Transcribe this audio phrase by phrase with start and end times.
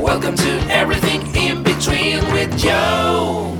[0.00, 3.56] Welcome to Everything in Between with Joe.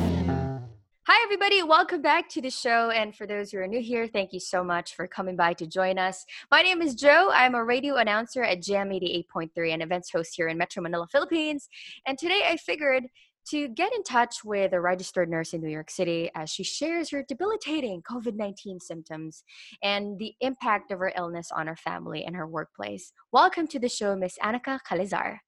[1.06, 1.62] Hi, everybody.
[1.62, 2.90] Welcome back to the show.
[2.90, 5.66] And for those who are new here, thank you so much for coming by to
[5.66, 6.24] join us.
[6.50, 7.30] My name is Joe.
[7.32, 11.68] I'm a radio announcer at Jam 88.3 and events host here in Metro Manila, Philippines.
[12.06, 13.04] And today I figured
[13.50, 17.10] to get in touch with a registered nurse in New York City as she shares
[17.10, 19.44] her debilitating COVID 19 symptoms
[19.82, 23.12] and the impact of her illness on her family and her workplace.
[23.32, 25.38] Welcome to the show, Miss Annika Calizar.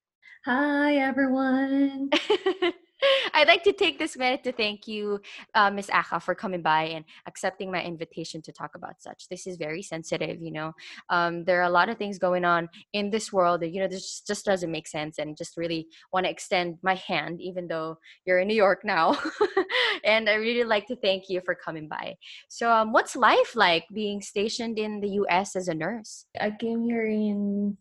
[0.44, 2.10] Hi, everyone.
[3.34, 5.20] I'd like to take this minute to thank you,
[5.54, 5.90] uh, Ms.
[6.20, 9.28] For coming by and accepting my invitation to talk about such.
[9.28, 10.72] This is very sensitive, you know.
[11.10, 13.88] Um, there are a lot of things going on in this world that, you know,
[13.88, 17.98] this just doesn't make sense and just really want to extend my hand, even though
[18.24, 19.16] you're in New York now.
[20.04, 22.16] and I really like to thank you for coming by.
[22.48, 26.26] So, um, what's life like being stationed in the US as a nurse?
[26.40, 27.76] I came here in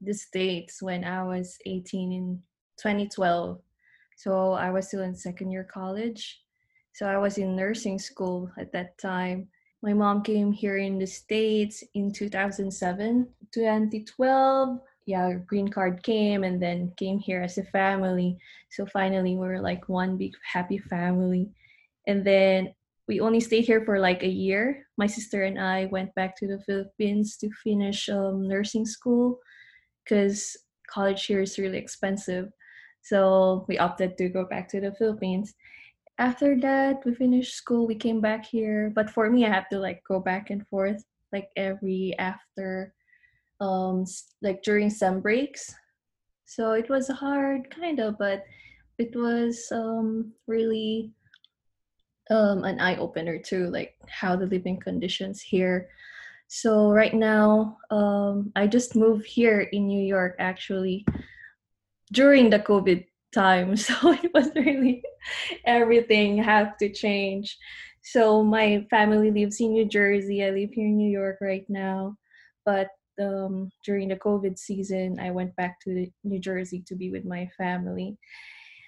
[0.00, 2.42] the States when I was 18 in
[2.78, 3.60] 2012
[4.22, 6.40] so I was still in second year college.
[6.92, 9.48] So I was in nursing school at that time.
[9.82, 13.26] My mom came here in the States in 2007.
[13.52, 18.38] 2012, yeah, green card came and then came here as a family.
[18.70, 21.50] So finally, we were like one big happy family.
[22.06, 22.72] And then
[23.08, 24.86] we only stayed here for like a year.
[24.98, 29.40] My sister and I went back to the Philippines to finish um, nursing school
[30.04, 30.56] because
[30.88, 32.52] college here is really expensive.
[33.02, 35.54] So we opted to go back to the Philippines.
[36.18, 37.86] After that, we finished school.
[37.86, 38.92] We came back here.
[38.94, 42.94] But for me, I have to like go back and forth like every after,
[43.60, 44.04] um,
[44.40, 45.74] like during some breaks.
[46.44, 48.44] So it was hard, kind of, but
[48.98, 51.10] it was um really
[52.30, 55.88] um an eye opener too, like how the living conditions here.
[56.48, 61.06] So right now, um, I just moved here in New York actually
[62.12, 63.76] during the COVID time.
[63.86, 65.02] So it was really
[65.64, 67.56] everything have to change.
[68.02, 70.44] So my family lives in New Jersey.
[70.44, 72.16] I live here in New York right now.
[72.64, 72.88] But
[73.20, 77.48] um, during the COVID season, I went back to New Jersey to be with my
[77.56, 78.18] family.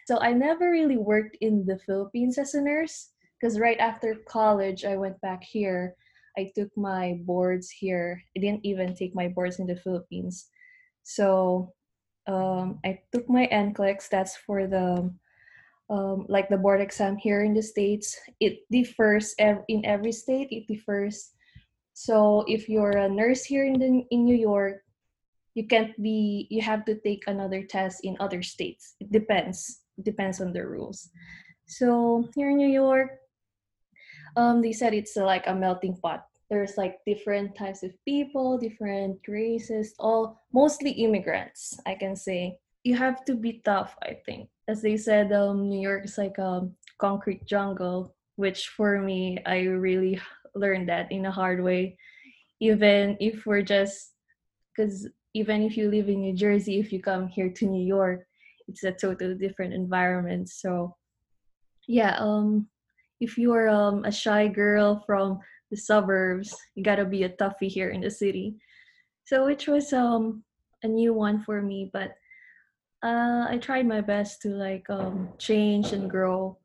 [0.06, 4.84] So I never really worked in the Philippines as a nurse because right after college,
[4.84, 5.94] I went back here.
[6.36, 8.22] I took my boards here.
[8.36, 10.48] I didn't even take my boards in the Philippines.
[11.04, 11.72] So
[12.26, 14.08] um, I took my NCLEX.
[14.08, 15.12] That's for the
[15.90, 18.18] um, like the board exam here in the states.
[18.40, 20.48] It differs ev- in every state.
[20.50, 21.32] It differs.
[21.92, 24.82] So if you're a nurse here in the, in New York,
[25.54, 26.48] you can't be.
[26.50, 28.96] You have to take another test in other states.
[28.98, 29.82] It depends.
[29.98, 31.10] It depends on the rules.
[31.66, 33.10] So here in New York,
[34.36, 38.59] um, they said it's uh, like a melting pot there's like different types of people
[38.59, 42.59] different races all mostly immigrants i can say.
[42.84, 44.49] You have to be tough i think.
[44.69, 46.69] As they said um, new york is like a
[46.99, 50.21] concrete jungle which for me i really
[50.55, 51.97] learned that in a hard way.
[52.61, 54.12] Even if we're just
[54.71, 58.26] because even if you live in new jersey if you come here to new york
[58.69, 60.49] it's a totally different environment.
[60.49, 60.97] So
[61.88, 62.69] yeah um
[63.21, 65.41] if you're um, a shy girl from
[65.74, 66.54] the suburbs.
[66.76, 68.54] You gotta be a toughie here in the city.
[69.26, 70.44] So which was um
[70.82, 72.14] a new one for me, but
[73.02, 76.56] uh, I tried my best to like um, change and grow.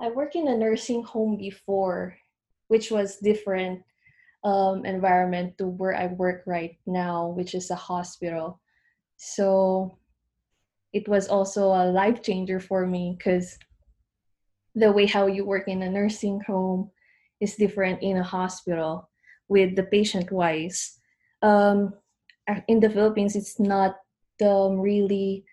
[0.00, 2.16] I worked in a nursing home before,
[2.68, 3.82] which was different
[4.44, 8.60] um, environment to where I work right now, which is a hospital.
[9.16, 9.98] So
[10.92, 13.58] it was also a life changer for me because
[14.74, 16.90] the way how you work in a nursing home
[17.42, 19.10] is different in a hospital
[19.50, 20.94] with the patient wise.
[21.42, 21.98] Um,
[22.68, 23.98] in the Philippines, it's not
[24.40, 25.44] um, really,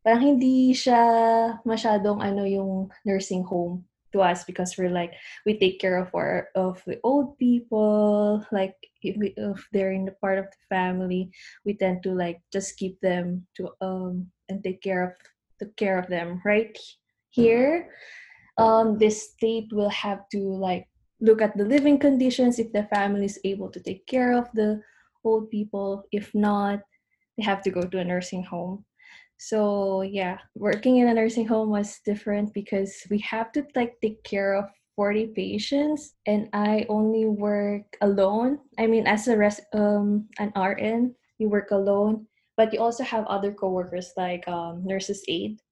[0.00, 5.12] parang hindi siya masyadong ano yung nursing home to us because we're like
[5.44, 8.72] we take care of our of the old people like
[9.02, 11.28] if, we, if they're in the part of the family
[11.68, 15.12] we tend to like just keep them to um and take care of
[15.60, 16.72] the care of them right
[17.28, 17.92] here
[18.56, 20.88] um this state will have to like
[21.20, 24.80] look at the living conditions if the family is able to take care of the
[25.24, 26.04] old people.
[26.12, 26.80] If not
[27.36, 28.84] they have to go to a nursing home.
[29.38, 34.22] So yeah working in a nursing home was different because we have to like take
[34.24, 34.66] care of
[34.96, 38.58] 40 patients and i only work alone.
[38.78, 42.26] I mean as a res- um an rn you work alone
[42.56, 45.62] but you also have other coworkers like um, nurses aid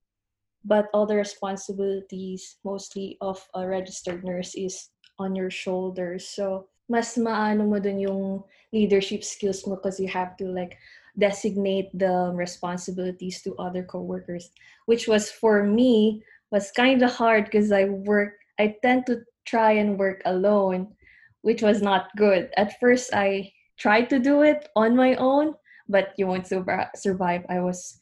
[0.64, 6.28] but all the responsibilities mostly of a registered nurse is on your shoulders.
[6.28, 10.78] So mas maano mo dun yung leadership skills mo because you have to like
[11.18, 14.50] designate the responsibilities to other coworkers,
[14.86, 18.34] which was for me was kind of hard because I work.
[18.58, 20.94] I tend to try and work alone,
[21.42, 22.50] which was not good.
[22.56, 25.54] At first, I tried to do it on my own,
[25.88, 27.44] but you won't survive.
[27.48, 28.00] I was,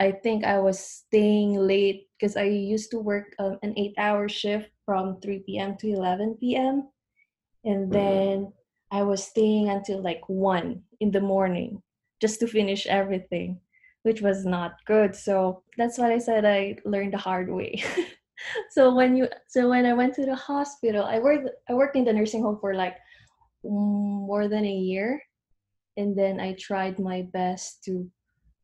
[0.00, 4.70] I think I was staying late because I used to work um, an eight-hour shift
[4.84, 5.76] from 3 p.m.
[5.78, 6.88] to 11 p.m.
[7.64, 8.52] And then
[8.90, 11.82] I was staying until like 1 in the morning
[12.20, 13.60] just to finish everything,
[14.02, 15.14] which was not good.
[15.14, 17.82] So that's what I said I learned the hard way.
[18.70, 22.04] so when you so when I went to the hospital, I worked I worked in
[22.04, 22.96] the nursing home for like
[23.64, 25.22] more than a year
[25.96, 28.10] and then I tried my best to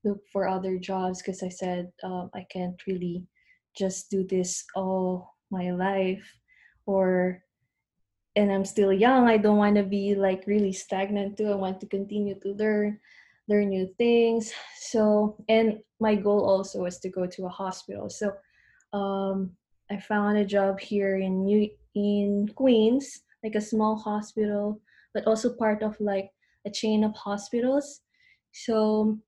[0.04, 3.24] look for other jobs because I said um, I can't really
[3.76, 6.26] just do this all my life
[6.86, 7.42] or
[8.36, 9.28] and I'm still young.
[9.28, 11.50] I don't want to be like really stagnant too.
[11.50, 12.98] I want to continue to learn,
[13.48, 14.52] learn new things.
[14.78, 18.08] So, and my goal also was to go to a hospital.
[18.08, 18.32] So,
[18.92, 19.52] um,
[19.90, 24.80] I found a job here in New in Queens, like a small hospital,
[25.12, 26.30] but also part of like
[26.64, 28.00] a chain of hospitals.
[28.52, 29.18] So,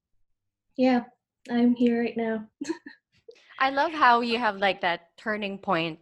[0.76, 1.04] yeah,
[1.50, 2.48] I'm here right now.
[3.58, 6.00] I love how you have like that turning point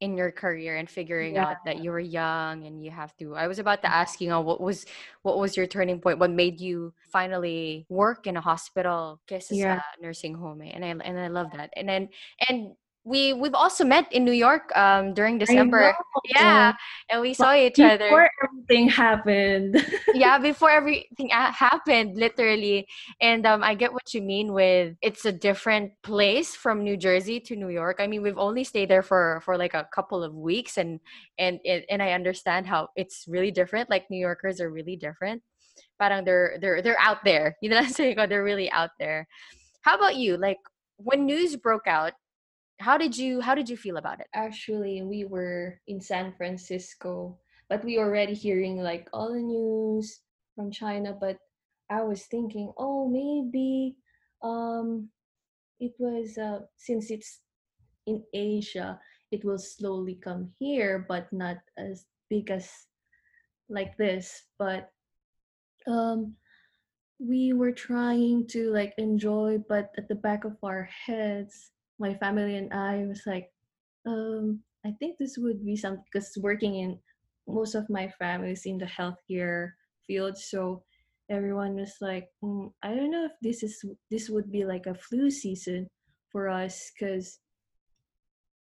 [0.00, 1.50] in your career and figuring Yeah.
[1.50, 4.28] out that you were young and you have to i was about to ask you
[4.28, 4.84] know, what was
[5.22, 9.80] what was your turning point what made you finally work in a hospital Yeah.
[10.00, 10.72] nursing home eh?
[10.74, 12.08] and i and i love that and then
[12.48, 12.74] and
[13.04, 15.92] we we've also met in new york um during december.
[16.34, 16.72] yeah
[17.10, 18.04] and we saw each other.
[18.04, 19.84] Before everything happened.
[20.14, 22.86] yeah before everything happened literally.
[23.20, 27.40] And um i get what you mean with it's a different place from new jersey
[27.40, 27.96] to new york.
[27.98, 31.00] I mean we've only stayed there for for like a couple of weeks and
[31.38, 33.90] and and i understand how it's really different.
[33.90, 35.42] Like new yorkers are really different.
[35.98, 37.56] Parang they're they're they're out there.
[37.60, 38.16] You know what i'm saying?
[38.28, 39.26] They're really out there.
[39.82, 40.36] How about you?
[40.36, 40.58] Like
[40.96, 42.12] when news broke out
[42.82, 47.38] how did you how did you feel about it Actually, we were in San Francisco,
[47.70, 50.20] but we were already hearing like all the news
[50.56, 51.14] from China.
[51.14, 51.38] But
[51.88, 53.96] I was thinking, oh, maybe
[54.42, 55.08] um,
[55.78, 57.40] it was uh, since it's
[58.06, 58.98] in Asia,
[59.30, 62.68] it will slowly come here, but not as big as
[63.68, 64.44] like this.
[64.58, 64.90] But
[65.86, 66.34] um,
[67.18, 71.70] we were trying to like enjoy, but at the back of our heads,
[72.02, 73.48] my family and I was like,
[74.06, 76.98] um, I think this would be something because working in
[77.46, 80.82] most of my family is in the healthcare field, so
[81.30, 83.78] everyone was like, mm, I don't know if this is
[84.10, 85.86] this would be like a flu season
[86.30, 87.38] for us because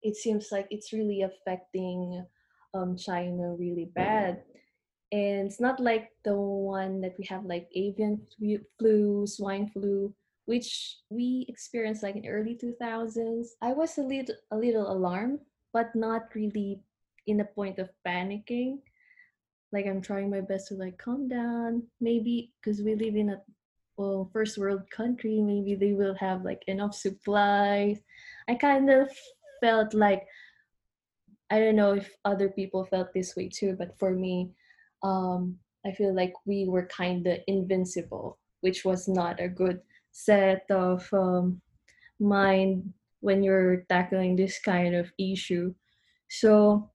[0.02, 2.24] it seems like it's really affecting
[2.74, 4.42] um, China really bad.
[5.12, 10.14] And it's not like the one that we have like avian flu, flu, swine flu,
[10.46, 13.46] which we experienced like in early 2000s.
[13.60, 15.40] I was a little a little alarmed,
[15.72, 16.80] but not really
[17.26, 18.78] in a point of panicking.
[19.72, 21.82] Like I'm trying my best to like calm down.
[22.00, 23.42] Maybe because we live in a
[23.96, 27.98] well, first world country, maybe they will have like enough supplies.
[28.48, 29.10] I kind of
[29.60, 30.26] felt like
[31.50, 34.50] I don't know if other people felt this way too, but for me,
[35.02, 39.80] um, I feel like we were kind of invincible, which was not a good
[40.16, 41.60] set of um,
[42.20, 45.74] mind when you're tackling this kind of issue.
[46.28, 46.90] So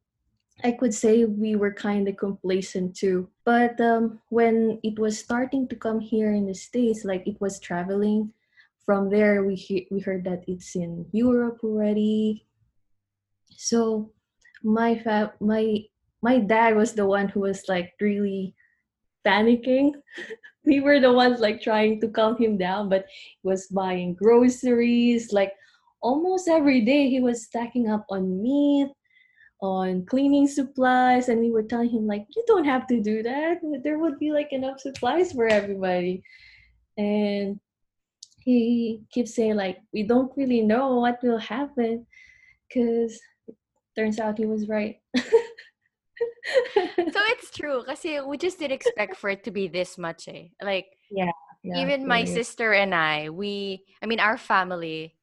[0.64, 3.30] I could say we were kind of complacent too.
[3.46, 7.60] But um, when it was starting to come here in the States, like it was
[7.60, 8.34] traveling,
[8.86, 12.46] from there we, he- we heard that it's in Europe already.
[13.58, 14.12] So
[14.64, 15.86] my fa- my
[16.22, 18.56] my dad was the one who was like really
[19.26, 19.94] panicking.
[20.66, 25.34] we were the ones like trying to calm him down, but he was buying groceries
[25.34, 25.54] like
[26.02, 27.10] almost every day.
[27.10, 28.90] He was stacking up on meat,
[29.62, 33.60] on cleaning supplies, and we were telling him like, "You don't have to do that.
[33.84, 36.24] There would be like enough supplies for everybody."
[36.98, 37.60] And
[38.40, 42.06] he keeps saying like, "We don't really know what will happen,"
[42.68, 43.20] because
[43.96, 45.02] turns out he was right.
[47.12, 50.50] so it's true kasi we just didn't expect for it to be this much eh.
[50.62, 50.88] like
[51.64, 52.34] Yeah, even my really.
[52.42, 55.16] sister and I, we, I mean, our family,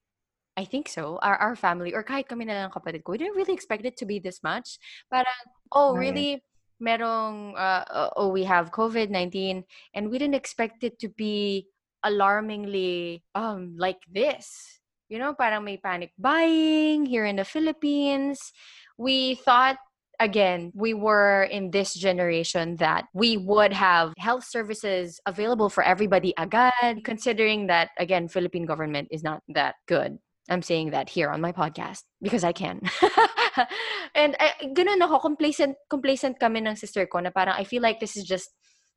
[0.56, 3.36] I think so, our, our family, or kahit kami na lang kapatid ko, we didn't
[3.36, 4.78] really expect it to be this much.
[5.10, 5.26] Parang,
[5.72, 5.98] oh, Right.
[5.98, 6.42] really,
[6.82, 11.66] merong, uh, uh, oh, we have COVID-19, and we didn't expect it to be
[12.04, 14.78] alarmingly um like this.
[15.08, 18.52] You know, parang may panic buying here in the Philippines.
[18.96, 19.78] We thought
[20.20, 26.34] again, we were in this generation that we would have health services available for everybody
[26.36, 30.18] agad, considering that, again, Philippine government is not that good.
[30.50, 32.80] I'm saying that here on my podcast because I can.
[34.14, 38.00] and I, ganun ako, complacent, complacent kami ng sister ko na parang I feel like
[38.00, 38.48] this is just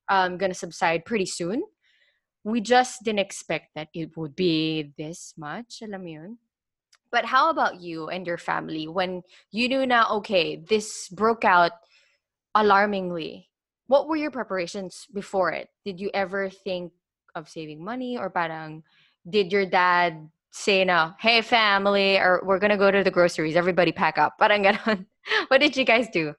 [0.07, 1.61] um, gonna subside pretty soon.
[2.43, 6.31] We just didn't expect that it would be this much, alam mo yun?
[7.11, 11.71] But how about you and your family when you knew now, okay, this broke out
[12.55, 13.49] alarmingly?
[13.87, 15.67] What were your preparations before it?
[15.83, 16.93] Did you ever think
[17.35, 18.83] of saving money or parang
[19.27, 23.91] did your dad say na, hey family, or we're gonna go to the groceries, everybody
[23.91, 24.35] pack up.
[24.39, 25.05] Parang ganon.
[25.47, 26.33] what did you guys do?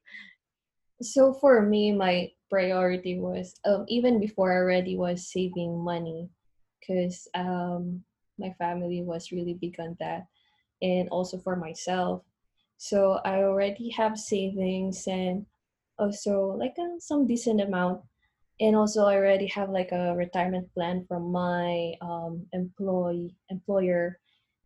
[1.00, 6.28] So for me, my priority was um, even before I already was saving money
[6.80, 8.04] because um,
[8.38, 10.24] my family was really big on that
[10.82, 12.22] and also for myself.
[12.76, 15.46] So I already have savings and
[15.98, 18.02] also like a, some decent amount.
[18.60, 24.18] And also I already have like a retirement plan from my um, employee employer.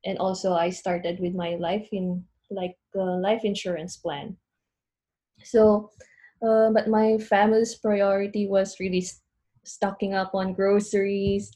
[0.04, 4.36] And also I started with my life in like a life insurance plan.
[5.44, 5.90] So,
[6.42, 9.22] uh, but my family's priority was really st-
[9.64, 11.50] stocking up on groceries,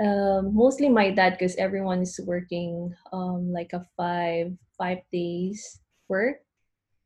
[0.00, 6.40] um, mostly my dad because everyone is working um, like a five five days work.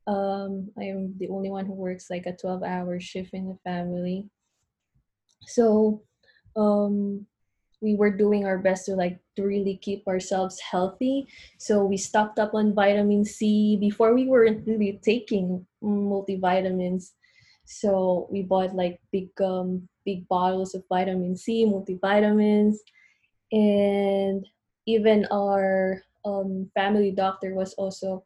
[0.07, 4.29] Um, i'm the only one who works like a 12 hour shift in the family.
[5.47, 6.03] So
[6.57, 7.27] um,
[7.81, 11.27] we were doing our best to like to really keep ourselves healthy.
[11.59, 13.77] So we stocked up on vitamin c.
[13.77, 17.13] Before we weren't really taking multivitamins
[17.65, 22.77] so we bought like big um big bottles of vitamin C, multivitamins,
[23.51, 24.47] and
[24.87, 28.25] even our um, family doctor was also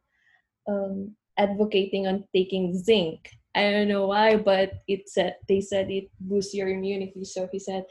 [0.67, 3.29] um, advocating on taking zinc.
[3.55, 7.25] I don't know why, but it said they said it boosts your immunity.
[7.25, 7.85] So he said,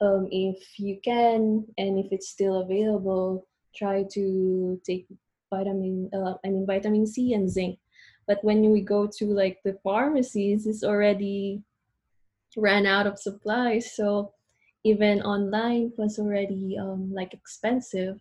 [0.00, 3.46] um, if you can and if it's still available,
[3.76, 5.06] try to take
[5.50, 6.10] vitamin.
[6.12, 7.78] Uh, I mean vitamin C and zinc.
[8.26, 11.62] But when we go to like the pharmacies, it's already
[12.56, 14.32] ran out of supplies so
[14.84, 18.20] even online was already um, like expensive.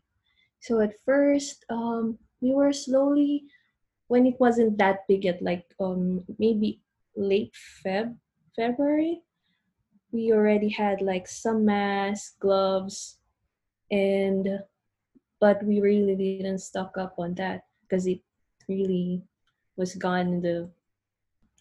[0.60, 3.44] So at first um, we were slowly
[4.08, 6.80] when it wasn't that big yet like um, maybe
[7.16, 7.54] late
[7.86, 8.16] feb
[8.56, 9.22] february
[10.12, 13.18] we already had like some masks gloves
[13.92, 14.60] and
[15.40, 18.20] but we really didn't stock up on that because it
[18.68, 19.22] really
[19.76, 20.70] was gone in the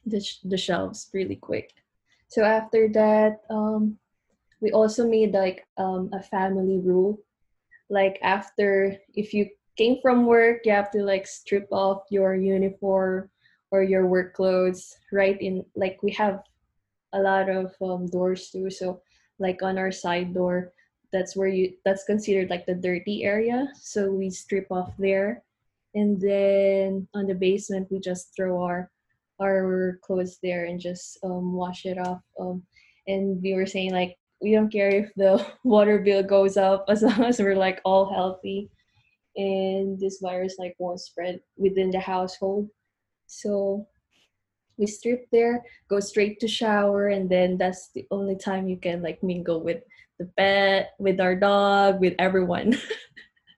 [0.04, 1.72] the, the shelves really quick
[2.32, 3.98] so after that, um,
[4.62, 7.20] we also made like um, a family rule.
[7.90, 13.28] Like after, if you came from work, you have to like strip off your uniform
[13.70, 14.96] or your work clothes.
[15.12, 16.40] Right in like we have
[17.12, 18.70] a lot of um, doors too.
[18.70, 19.02] So
[19.38, 20.72] like on our side door,
[21.12, 23.68] that's where you that's considered like the dirty area.
[23.76, 25.42] So we strip off there,
[25.94, 28.90] and then on the basement we just throw our
[29.40, 32.20] our clothes there and just um, wash it off.
[32.38, 32.62] Um,
[33.06, 37.02] and we were saying like we don't care if the water bill goes up as
[37.02, 38.70] long as we're like all healthy
[39.36, 42.68] and this virus like won't spread within the household.
[43.26, 43.86] So
[44.76, 49.02] we strip there, go straight to shower, and then that's the only time you can
[49.02, 49.82] like mingle with
[50.18, 52.78] the pet, with our dog, with everyone.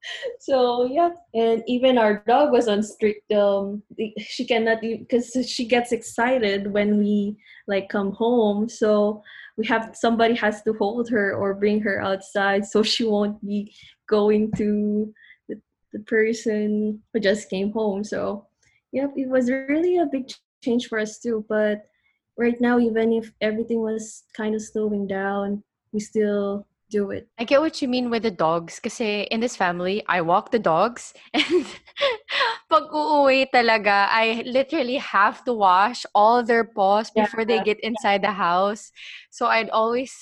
[0.40, 3.82] so yeah and even our dog was on strict um
[4.18, 8.68] she cannot because she gets excited when we like come home.
[8.68, 9.22] So
[9.56, 13.74] we have somebody has to hold her or bring her outside so she won't be
[14.08, 15.12] going to
[15.48, 15.60] the,
[15.92, 18.04] the person who just came home.
[18.04, 18.46] So
[18.92, 20.30] yep it was really a big
[20.62, 21.82] change for us too but
[22.38, 27.26] right now even if everything was kind of slowing down we still do it.
[27.38, 30.62] I get what you mean with the dogs kasi in this family, I walk the
[30.62, 31.66] dogs and
[32.70, 37.58] pag uuwi talaga, I literally have to wash all their paws before yeah.
[37.58, 38.94] they get inside the house.
[39.34, 40.14] So I'd always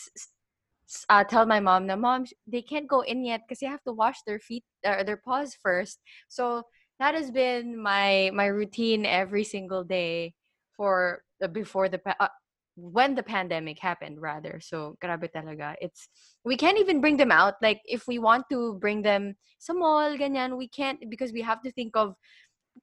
[1.12, 3.92] uh, tell my mom na mom they can't go in yet because you have to
[3.92, 6.00] wash their feet or uh, their paws first.
[6.32, 6.64] So
[6.96, 10.32] that has been my my routine every single day
[10.72, 12.32] for uh, before the uh,
[12.76, 14.60] when the pandemic happened rather.
[14.60, 15.74] So grabe talaga.
[15.80, 16.08] It's
[16.44, 17.54] we can't even bring them out.
[17.62, 21.62] Like if we want to bring them sa mall ganyan we can't because we have
[21.62, 22.14] to think of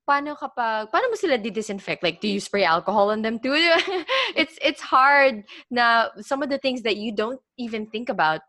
[0.08, 3.56] paano kapag paano mo sila disinfect like do you spray alcohol on them too?
[4.38, 5.44] It's it's hard
[5.74, 8.42] na some of the things that you don't even think about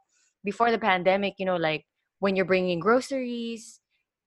[0.44, 1.88] before the pandemic you know like
[2.20, 3.80] when you're bringing groceries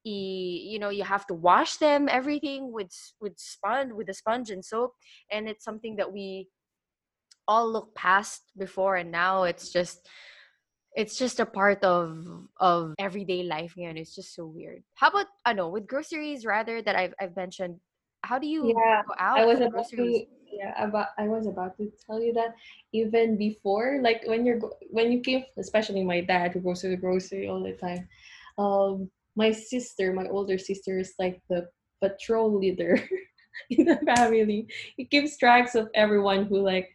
[0.04, 2.92] you know you have to wash them everything with
[3.22, 4.94] with sponge with a sponge and soap.
[5.32, 6.50] And it's something that we
[7.48, 10.08] all look past before and now it's just
[10.96, 12.26] it's just a part of
[12.58, 14.84] of everyday life and it's just so weird.
[14.96, 17.80] How about i know with groceries rather that i've, I've mentioned
[18.24, 20.24] how do you yeah go out i was about groceries?
[20.50, 22.56] to yeah about i was about to tell you that
[22.94, 24.60] even before like when you're
[24.92, 28.08] when you came especially my dad who goes to the grocery all the time
[28.58, 31.68] um my sister my older sister is like the
[32.02, 33.00] patrol leader
[33.70, 34.68] in the family.
[34.98, 36.90] He keeps tracks of everyone who like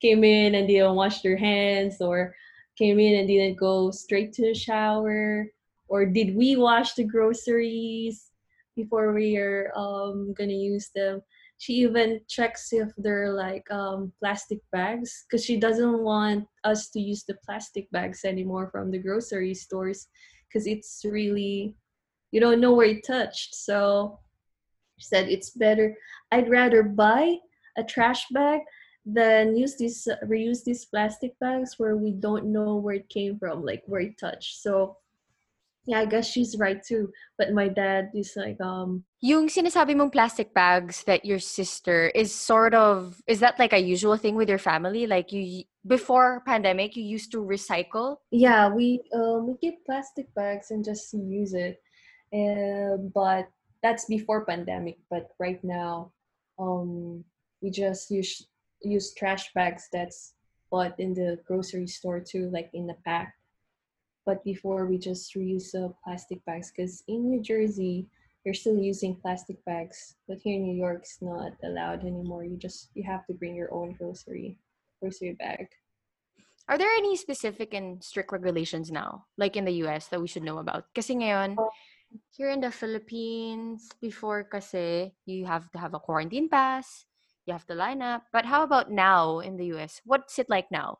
[0.00, 2.34] came in and didn't wash their hands or
[2.76, 5.46] came in and didn't go straight to the shower?
[5.88, 8.30] Or did we wash the groceries
[8.76, 11.22] before we are um, gonna use them?
[11.58, 17.00] She even checks if they're like um, plastic bags because she doesn't want us to
[17.00, 20.06] use the plastic bags anymore from the grocery stores
[20.48, 21.74] because it's really
[22.30, 23.54] you don't know where it touched.
[23.54, 24.20] So
[24.98, 25.96] she said it's better
[26.32, 27.36] i'd rather buy
[27.76, 28.60] a trash bag
[29.08, 33.38] than use these uh, reuse these plastic bags where we don't know where it came
[33.38, 34.60] from like where it touched.
[34.60, 34.98] So
[35.88, 37.10] yeah i guess she's right too
[37.40, 42.28] but my dad is like um yung sinasabi mong plastic bags that your sister is
[42.30, 45.08] sort of is that like a usual thing with your family?
[45.08, 48.22] Like you before pandemic you used to recycle?
[48.30, 51.82] Yeah we um we get plastic bags and just use it.
[52.30, 53.48] Uh, but
[53.82, 56.12] that's before pandemic but right now
[56.60, 57.24] um
[57.64, 58.46] we just use
[58.82, 60.34] use trash bags that's
[60.70, 63.34] bought in the grocery store too like in the pack
[64.26, 68.06] but before we just reuse the plastic bags because in new jersey
[68.44, 72.44] you're still using plastic bags but here in new york it's not allowed anymore.
[72.44, 74.58] You just you have to bring your own grocery
[75.00, 75.68] grocery bag.
[76.68, 80.44] Are there any specific and strict regulations now, like in the US, that we should
[80.44, 80.92] know about?
[80.92, 81.72] Kasi ngayon, oh.
[82.36, 87.08] here in the Philippines, before kasi, you have to have a quarantine pass,
[87.48, 88.24] you have line up.
[88.32, 90.00] But how about now in the US?
[90.04, 90.98] What's it like now?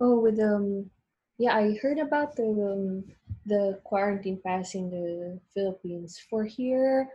[0.00, 0.90] Oh, with um,
[1.38, 3.04] yeah, I heard about the um,
[3.46, 6.20] the quarantine pass in the Philippines.
[6.30, 7.08] For here,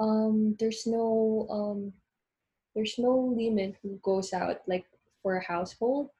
[0.00, 1.92] um, there's no um,
[2.74, 4.86] there's no limit who goes out like
[5.22, 6.10] for a household.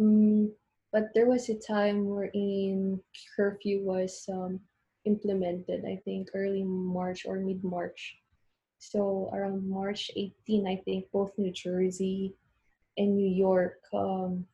[0.00, 0.50] Mm,
[0.92, 3.00] but there was a time wherein
[3.34, 4.60] curfew was um,
[5.04, 5.84] implemented.
[5.84, 8.16] I think early March or mid March.
[8.78, 12.34] So around March 18, I think both New Jersey
[12.96, 14.46] and New York um,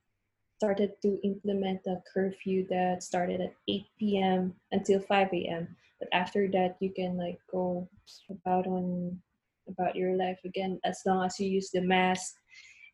[0.57, 4.55] started to implement a curfew that started at 8 p.m.
[4.73, 5.77] until 5 a.m.
[5.99, 7.89] But after that, you can like go
[8.31, 9.21] about on
[9.69, 12.37] about your life again as long as you use the mask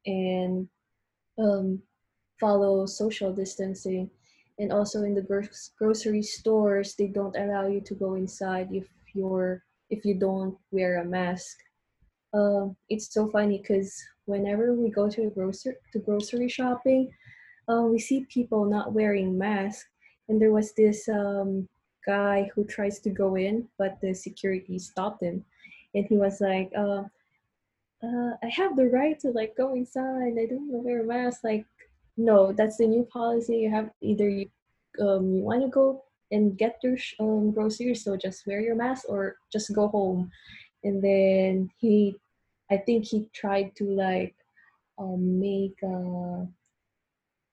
[0.07, 0.69] and
[1.39, 1.83] um,
[2.39, 4.11] follow social distancing.
[4.59, 8.87] And also in the gro- grocery stores, they don't allow you to go inside if
[9.15, 11.59] you're if you don't wear a mask.
[12.33, 13.93] Um, it's so funny because
[14.27, 17.11] whenever we go to the grocery to grocery shopping,
[17.69, 19.87] uh, we see people not wearing masks.
[20.29, 21.69] And there was this um,
[22.07, 25.45] guy who tries to go in, but the security stopped him,
[25.95, 27.03] and he was like, uh,
[28.03, 30.39] uh, "I have the right to like go inside.
[30.39, 31.67] I don't wear a mask." Like,
[32.17, 33.59] no, that's the new policy.
[33.59, 34.49] You have either you
[35.01, 39.05] um, you want to go and get your um, groceries, so just wear your mask
[39.09, 40.31] or just go home.
[40.85, 42.17] And then he,
[42.71, 44.35] I think he tried to like
[44.99, 46.47] um, make uh,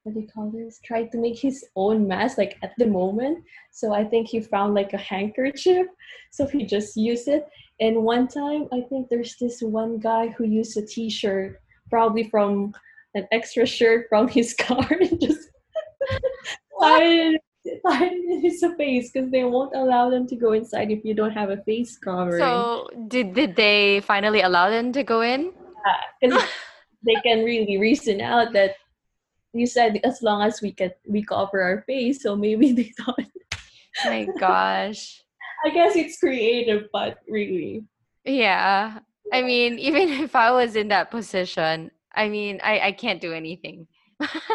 [0.07, 0.79] what do you call this?
[0.85, 3.43] Tried to make his own mask like at the moment.
[3.71, 5.85] So I think he found like a handkerchief,
[6.31, 7.45] so he just used it.
[7.81, 11.59] And one time, I think there's this one guy who used a T-shirt,
[11.89, 12.73] probably from
[13.15, 15.49] an extra shirt from his car, and just
[17.85, 21.31] it in his face because they won't allow them to go inside if you don't
[21.31, 22.39] have a face covering.
[22.39, 25.53] So did did they finally allow them to go in?
[26.19, 26.43] because
[27.05, 28.75] they can really reason out that
[29.53, 33.25] you said as long as we can we cover our face, so maybe they thought.
[34.05, 35.23] My gosh.
[35.65, 37.83] I guess it's creative, but really,
[38.23, 38.99] Yeah.
[39.33, 43.33] I mean, even if I was in that position, I mean, I, I can't do
[43.33, 43.87] anything.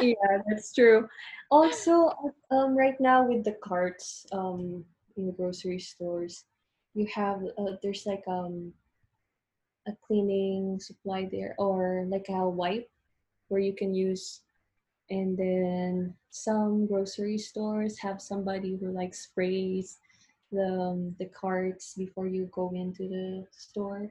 [0.01, 0.15] yeah,
[0.49, 1.09] that's true.
[1.53, 2.11] Also,
[2.51, 4.83] um, right now with the carts, um,
[5.19, 6.47] in the grocery stores,
[6.95, 8.73] you have uh, there's like um
[9.87, 12.89] a cleaning supply there or like a wipe
[13.49, 14.41] where you can use.
[15.11, 19.99] And then some grocery stores have somebody who like sprays
[20.53, 24.11] the um, the carts before you go into the store.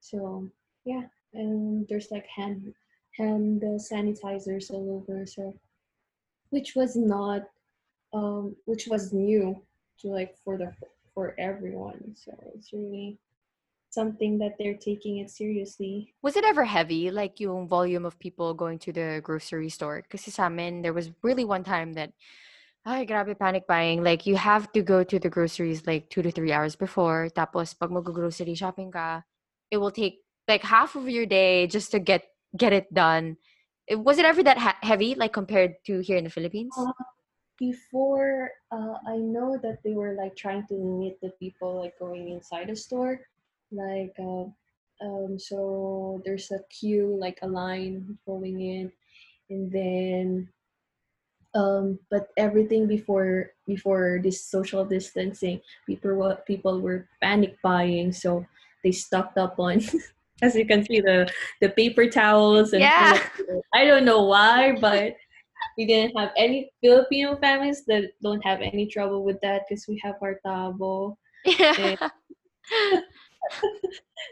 [0.00, 0.48] So
[0.86, 2.72] yeah and there's like hand
[3.18, 5.26] hand sanitizers all over.
[5.26, 5.54] So
[6.50, 7.42] which was not
[8.12, 9.62] um which was new
[10.00, 10.72] to like for the
[11.14, 12.14] for everyone.
[12.14, 13.18] So it's really
[13.90, 16.14] something that they're taking it seriously.
[16.22, 20.02] Was it ever heavy, like yung volume of people going to the grocery store?
[20.08, 22.12] Kasi sa amin, there was really one time that,
[22.86, 24.02] ay, grabe panic buying.
[24.02, 27.28] Like, you have to go to the groceries like two to three hours before.
[27.34, 29.22] Tapos, pag mag-grocery shopping ka,
[29.70, 32.22] it will take like half of your day just to get
[32.56, 33.36] get it done.
[33.90, 36.74] Was it ever that ha- heavy, like compared to here in the Philippines?
[36.78, 36.92] Uh,
[37.58, 42.30] before, uh, I know that they were like trying to limit the people like going
[42.30, 43.20] inside the store
[43.72, 44.44] like uh,
[45.02, 48.92] um, so there's a queue like a line going in
[49.48, 50.48] and then
[51.54, 58.44] um, but everything before before this social distancing people were people were panic buying so
[58.84, 59.80] they stocked up on
[60.42, 61.28] as you can see the
[61.60, 63.18] the paper towels and Yeah.
[63.74, 65.16] i don't know why but
[65.76, 70.00] we didn't have any filipino families that don't have any trouble with that because we
[70.02, 71.96] have our tabo yeah.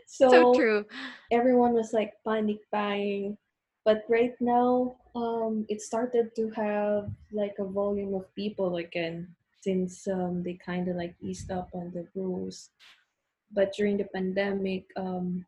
[0.07, 0.85] so, so true.
[1.33, 3.37] everyone was like panic buying
[3.85, 9.27] but right now um it started to have like a volume of people again
[9.61, 12.71] since um they kind of like eased up on the rules
[13.53, 15.45] but during the pandemic um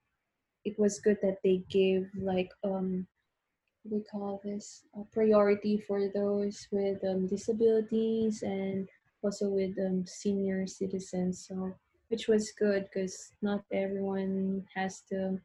[0.65, 3.07] it was good that they gave like um
[3.83, 8.89] what do we call this a priority for those with um, disabilities and
[9.23, 11.75] also with um, senior citizens so
[12.09, 15.41] which was good because not everyone has the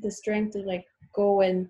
[0.00, 1.68] the strength to like go and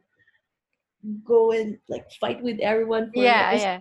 [1.24, 3.81] go and like fight with everyone for Yeah, yeah.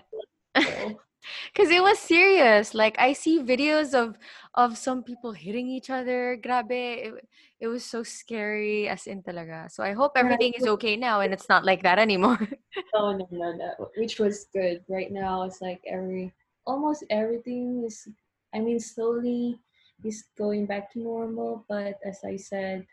[1.54, 2.74] Because it was serious.
[2.74, 4.18] Like I see videos of
[4.56, 6.38] of some people hitting each other.
[6.42, 6.72] Grabe.
[6.72, 7.14] It,
[7.60, 9.70] it was so scary as in talaga.
[9.72, 12.40] So I hope everything is okay now and it's not like that anymore.
[12.94, 16.34] no no no no which was good right now it's like every
[16.66, 18.08] almost everything is
[18.54, 19.60] i mean slowly
[20.04, 22.86] is going back to normal but as i said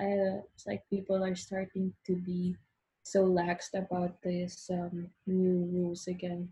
[0.00, 2.54] uh, it's like people are starting to be
[3.02, 6.48] so laxed about this um, new rules again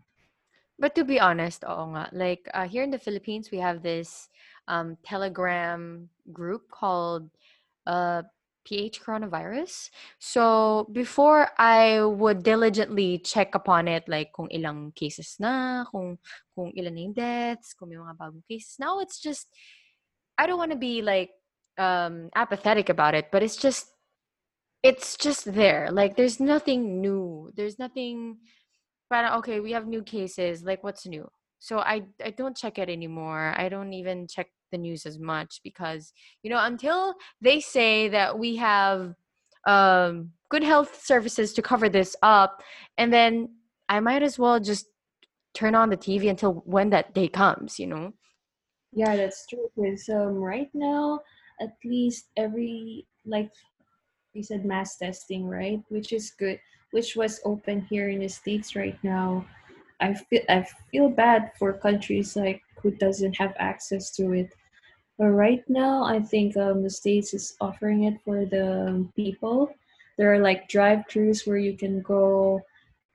[0.77, 2.09] But to be honest, nga.
[2.11, 4.29] Like uh, here in the Philippines, we have this
[4.67, 7.29] um, Telegram group called
[7.87, 8.23] uh,
[8.65, 9.89] PH Coronavirus.
[10.19, 16.17] So before I would diligently check upon it, like kung ilang cases na, kung
[16.51, 18.75] kung ilan yung deaths, kung may mga bagong cases.
[18.81, 19.47] Now it's just
[20.37, 21.31] I don't want to be like
[21.77, 23.87] um, apathetic about it, but it's just
[24.83, 25.87] it's just there.
[25.93, 27.53] Like there's nothing new.
[27.55, 28.41] There's nothing
[29.11, 30.63] parang okay, we have new cases.
[30.63, 31.27] Like what's new?
[31.59, 33.53] So I I don't check it anymore.
[33.57, 36.13] I don't even check the news as much because
[36.43, 39.13] you know until they say that we have
[39.67, 42.61] um good health services to cover this up
[42.97, 43.49] and then
[43.89, 44.87] I might as well just
[45.53, 48.13] turn on the TV until when that day comes, you know.
[48.93, 49.69] Yeah, that's true.
[49.75, 51.21] Because um, right now,
[51.61, 53.51] at least every like
[54.35, 55.81] we said, mass testing, right?
[55.89, 56.59] Which is good.
[56.91, 59.45] Which was open here in the states right now.
[59.99, 64.53] I feel I feel bad for countries like who doesn't have access to it.
[65.17, 69.73] But right now, I think um, the states is offering it for the people.
[70.17, 72.61] There are like drive-throughs where you can go,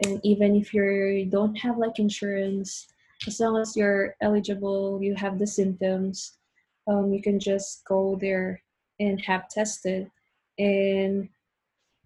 [0.05, 2.89] and even if you're, you don't have like insurance,
[3.27, 6.39] as long as you're eligible, you have the symptoms,
[6.89, 8.63] um, you can just go there
[8.99, 10.11] and have tested.
[10.59, 11.29] And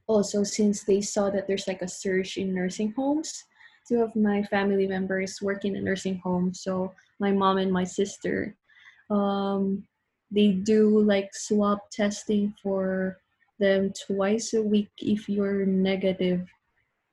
[0.06, 3.44] also, since they saw that there's like a surge in nursing homes,
[3.88, 6.52] two of my family members work in a nursing home.
[6.52, 8.54] So my mom and my sister,
[9.10, 9.86] um,
[10.30, 13.18] they do like swab testing for
[13.60, 16.48] them twice a week if you're negative,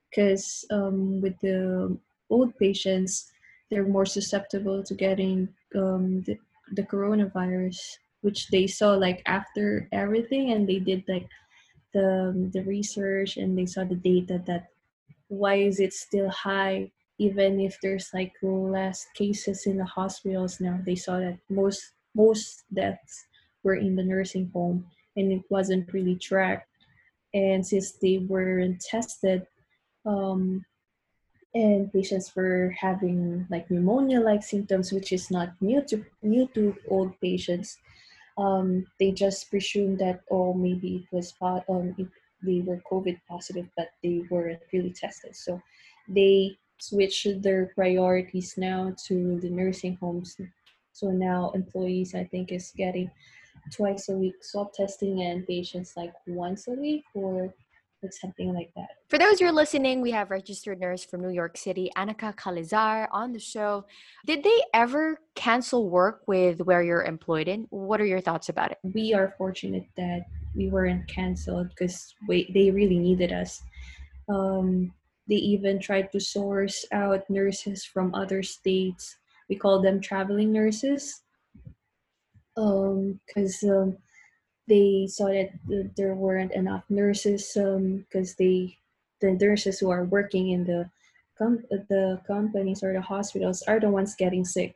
[0.10, 1.98] because um, with the
[2.30, 3.32] old patients,
[3.70, 6.38] they're more susceptible to getting um, the,
[6.74, 7.80] the coronavirus,
[8.22, 11.28] which they saw like after everything, and they did like
[11.94, 14.68] the the research and they saw the data that
[15.28, 20.80] why is it still high even if there's like less cases in the hospitals now
[20.86, 23.26] they saw that most most deaths
[23.64, 26.68] were in the nursing home and it wasn't really tracked.
[27.34, 29.48] And since they weren't tested
[30.06, 30.66] um,
[31.54, 36.76] and patients were having like pneumonia like symptoms which is not new to new to
[36.88, 37.78] old patients
[38.42, 42.08] um, they just presumed that oh maybe it was um, it,
[42.44, 45.36] they were covid positive but they weren't really tested.
[45.36, 45.62] So
[46.08, 50.36] they switched their priorities now to the nursing homes.
[50.94, 53.10] So now employees i think is getting
[53.72, 57.54] twice a week swab testing and patients like once a week or
[58.10, 58.90] something like that.
[59.10, 63.08] For those who are listening, we have registered nurse from New York City, Annika Kalizar,
[63.12, 63.86] on the show.
[64.26, 67.68] Did they ever cancel work with where you're employed in?
[67.70, 68.80] What are your thoughts about it?
[68.84, 70.22] We are fortunate that
[70.56, 73.62] we weren't canceled because they really needed us.
[74.28, 74.94] Um,
[75.28, 79.18] they even tried to source out nurses from other states.
[79.50, 81.22] We call them traveling nurses
[82.56, 83.98] because um, um,
[84.72, 85.52] they saw that
[85.98, 88.78] there weren't enough nurses because um, they
[89.20, 90.90] the nurses who are working in the
[91.38, 94.74] com- the companies or the hospitals are the ones getting sick.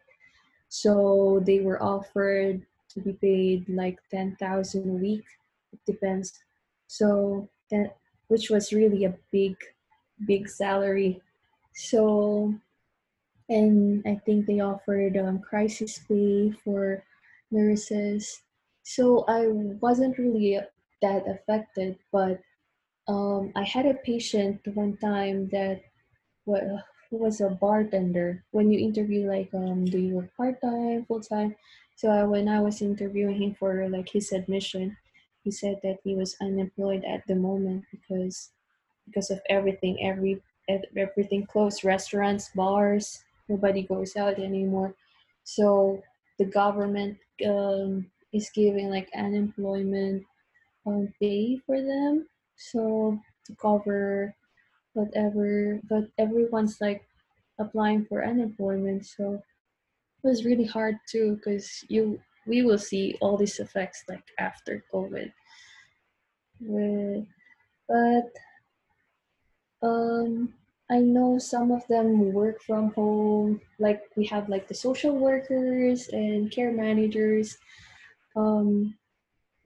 [0.67, 4.35] So they were offered to be paid like 10,000
[4.83, 5.23] a week
[5.71, 6.43] it depends.
[6.87, 7.95] So that
[8.27, 9.55] which was really a big
[10.27, 11.21] big salary.
[11.73, 12.53] So
[13.47, 17.03] and i think they offered um, crisis pay for
[17.51, 18.41] nurses
[18.85, 19.49] so I
[19.81, 20.61] wasn't really
[21.01, 22.41] that affected, but
[23.07, 25.81] um, I had a patient one time that
[27.11, 28.43] was a bartender.
[28.51, 31.55] When you interview, like, um, do you work part time, full time?
[31.95, 34.97] So I, when I was interviewing him for like his admission,
[35.43, 38.51] he said that he was unemployed at the moment because
[39.07, 40.41] because of everything, every
[40.97, 44.95] everything closed, restaurants, bars, nobody goes out anymore.
[45.43, 46.03] So
[46.39, 50.23] the government um, is giving like unemployment
[50.85, 52.27] um, pay for them.
[52.57, 54.35] So to cover
[54.93, 57.05] whatever but everyone's like
[57.59, 59.05] applying for unemployment.
[59.05, 59.43] So
[60.23, 64.83] it was really hard too because you we will see all these effects like after
[64.93, 65.31] covid.
[67.87, 68.31] But
[69.83, 70.53] um
[70.89, 73.61] i know some of them work from home.
[73.79, 77.57] Like we have like the social workers and care managers
[78.35, 78.95] um,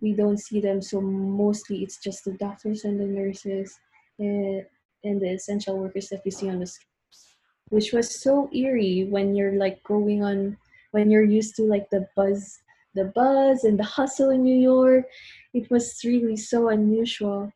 [0.01, 3.77] we don't see them so mostly it's just the doctors and the nurses
[4.17, 4.65] and,
[5.03, 7.35] and the essential workers that we see on the streets
[7.69, 10.57] which was so eerie when you're like going on
[10.91, 12.59] when you're used to like the buzz
[12.95, 15.05] the buzz and the hustle in new york.
[15.53, 17.51] It was really so unusual.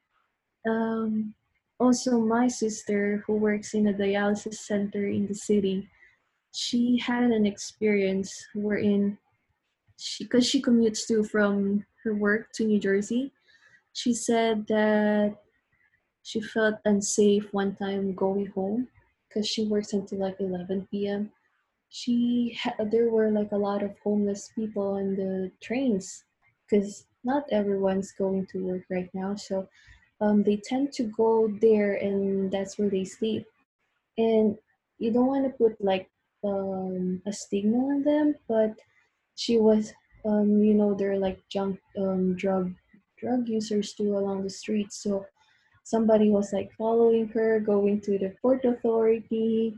[0.68, 1.34] Um,
[1.80, 5.90] also my sister who works in a dialysis center in the city
[6.54, 9.18] she had an experience wherein
[9.98, 13.32] she because she commutes to from her work to New Jersey.
[13.94, 15.38] She said that
[16.24, 18.88] she felt unsafe one time going home
[19.28, 21.32] because she works until like 11 p.m.
[21.90, 26.24] She ha- there were like a lot of homeless people on the trains
[26.66, 29.68] because not everyone's going to work right now, so
[30.22, 33.46] um, they tend to go there and that's where they sleep.
[34.18, 34.58] And
[35.00, 36.10] you don't want to put like
[36.44, 38.76] um, a stigma on them, but
[39.36, 39.94] she was
[40.26, 42.74] um you know they're like junk um drug
[43.20, 45.26] drug users too along the streets so
[45.84, 49.76] somebody was like following her going to the port authority.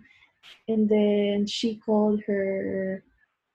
[0.68, 3.04] And then she called her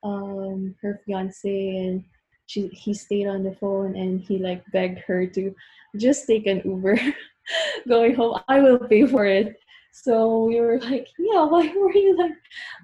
[0.03, 2.05] um her fiance and
[2.47, 5.55] she he stayed on the phone and he like begged her to
[5.97, 6.99] just take an uber
[7.89, 8.41] going home.
[8.49, 9.57] I will pay for it.
[9.93, 12.33] So we were like yeah why were you like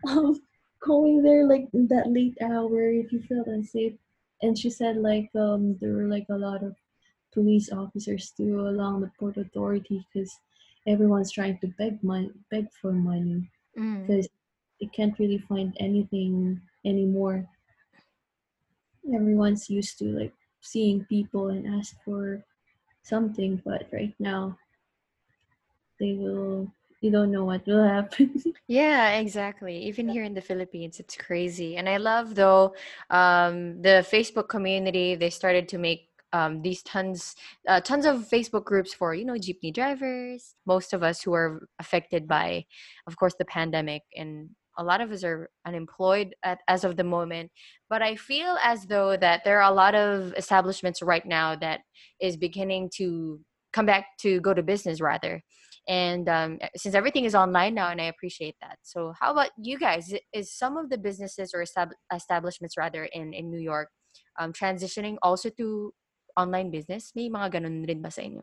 [0.08, 0.40] um
[0.80, 3.94] going there like that late hour if you felt unsafe
[4.42, 6.74] and she said like um there were like a lot of
[7.32, 10.38] police officers too along the port authority because
[10.86, 14.30] everyone's trying to beg money beg for money because mm.
[14.80, 17.46] they can't really find anything anymore
[19.14, 22.42] everyone's used to like seeing people and ask for
[23.02, 24.56] something but right now
[26.00, 28.42] they will you don't know what will happen.
[28.68, 29.76] yeah, exactly.
[29.84, 31.76] Even here in the Philippines, it's crazy.
[31.76, 32.74] And I love though
[33.10, 35.14] um, the Facebook community.
[35.14, 37.34] They started to make um, these tons
[37.68, 41.68] uh, tons of facebook groups for you know jeepney drivers most of us who are
[41.78, 42.64] affected by
[43.06, 47.04] of course the pandemic and a lot of us are unemployed at, as of the
[47.04, 47.50] moment
[47.88, 51.80] but i feel as though that there are a lot of establishments right now that
[52.20, 53.40] is beginning to
[53.72, 55.42] come back to go to business rather
[55.88, 58.78] and um, since everything is online now and i appreciate that.
[58.82, 60.12] So how about you guys?
[60.32, 61.64] Is some of the businesses or
[62.12, 63.88] establishments rather in, in new york
[64.38, 65.92] um, transitioning also to
[66.36, 67.12] online business?
[67.14, 68.42] May mga ganun rin ba sa inyo?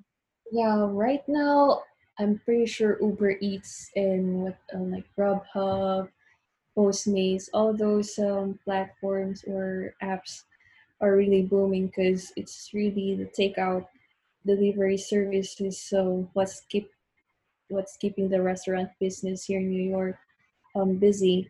[0.51, 1.81] Yeah right now
[2.21, 6.07] i'm pretty sure uber eats and what um, like grubhub
[6.77, 10.45] postmates all those um, platforms or apps
[11.01, 13.85] are really booming because it's really the takeout
[14.45, 15.81] delivery services.
[15.81, 16.89] So what's keep
[17.69, 20.17] what's keeping the restaurant business here in New York
[20.75, 21.49] um, busy.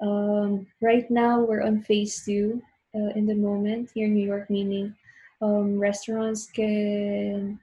[0.00, 2.62] Um, right now, we're on phase two
[2.94, 4.94] uh, in the moment here in New York, meaning
[5.40, 7.58] um, restaurants can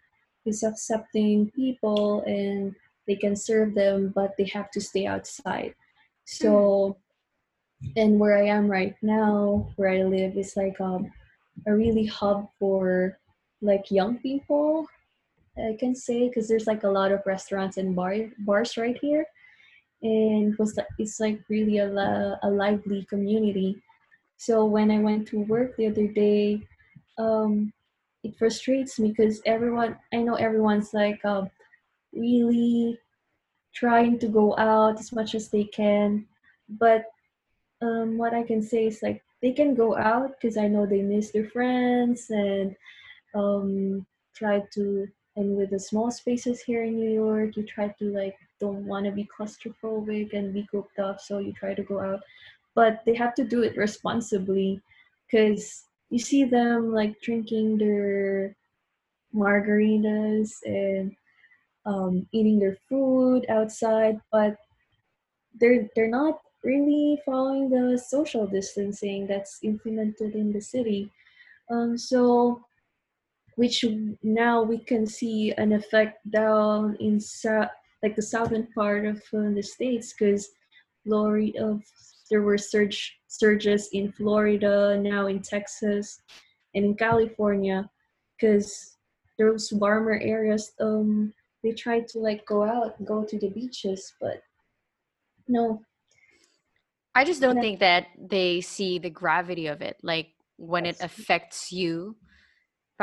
[0.46, 2.76] is accepting people and
[3.08, 5.74] they can serve them, but they have to stay outside.
[6.26, 6.98] So,
[7.96, 11.12] and where I am right now, where I live, is like um,
[11.68, 13.18] a really hub for
[13.62, 14.88] like young people.
[15.58, 19.26] I can say because there's like a lot of restaurants and bar bars right here,
[20.02, 23.82] and was it's like really a, a lively community.
[24.38, 26.62] So when I went to work the other day,
[27.18, 27.72] um,
[28.24, 31.50] it frustrates me because everyone I know everyone's like um,
[32.14, 32.98] really
[33.74, 36.26] trying to go out as much as they can,
[36.68, 37.06] but
[37.82, 41.02] um, what I can say is like they can go out because I know they
[41.02, 42.76] miss their friends and
[43.36, 48.06] um, try to and with the small spaces here in New York, you try to
[48.06, 52.00] like don't want to be claustrophobic and be cooped up, so you try to go
[52.00, 52.22] out,
[52.76, 54.82] but they have to do it responsibly
[55.26, 58.56] because you see them like drinking their
[59.34, 61.16] margaritas and
[61.86, 64.56] um, eating their food outside, but
[65.60, 71.12] they're they're not really following the social distancing that's implemented in the city.
[71.70, 72.64] Um, so,
[73.56, 73.86] which
[74.24, 77.20] now we can see an effect down in
[78.02, 80.50] like the southern part of uh, the states, because
[81.06, 81.80] Florida,
[82.30, 86.22] there were surge surges in Florida, now in Texas,
[86.76, 87.90] and in California,
[88.36, 88.98] because
[89.40, 94.42] those warmer areas, um, they try to like go out, go to the beaches, but
[95.48, 95.82] no,
[97.16, 101.72] I just don't think that they see the gravity of it, like when it affects
[101.72, 102.16] you.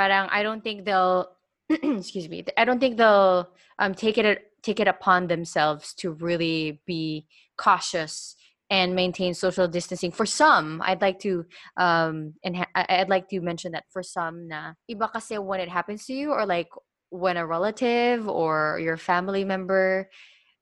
[0.00, 1.28] Parang I don't think they'll
[1.68, 2.40] excuse me.
[2.56, 4.24] I don't think they'll um take it
[4.64, 7.28] take it upon themselves to really be
[7.60, 8.34] cautious
[8.70, 10.10] and maintain social distancing.
[10.10, 11.44] For some, I'd like to
[11.76, 16.06] um and I'd like to mention that for some na iba kasi when it happens
[16.08, 16.72] to you or like
[17.12, 20.08] when a relative or your family member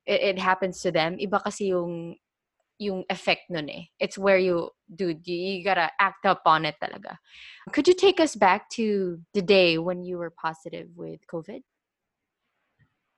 [0.03, 1.15] it, it happens to them.
[1.15, 2.19] Iba kasi yung
[2.79, 3.85] yung effect nun eh.
[3.99, 7.19] It's where you, dude, you, gotta act up on it talaga.
[7.73, 11.63] Could you take us back to the day when you were positive with COVID?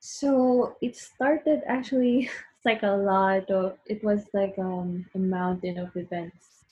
[0.01, 5.79] So it started actually it's like a lot of it was like um a mountain
[5.79, 6.65] of events.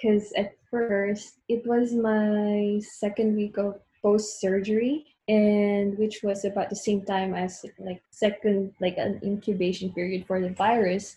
[0.00, 6.70] Cause at first it was my second week of post surgery and which was about
[6.70, 11.16] the same time as like second like an incubation period for the virus.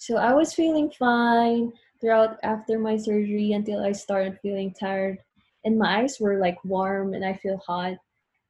[0.00, 5.18] So I was feeling fine throughout after my surgery until I started feeling tired
[5.64, 8.00] and my eyes were like warm and I feel hot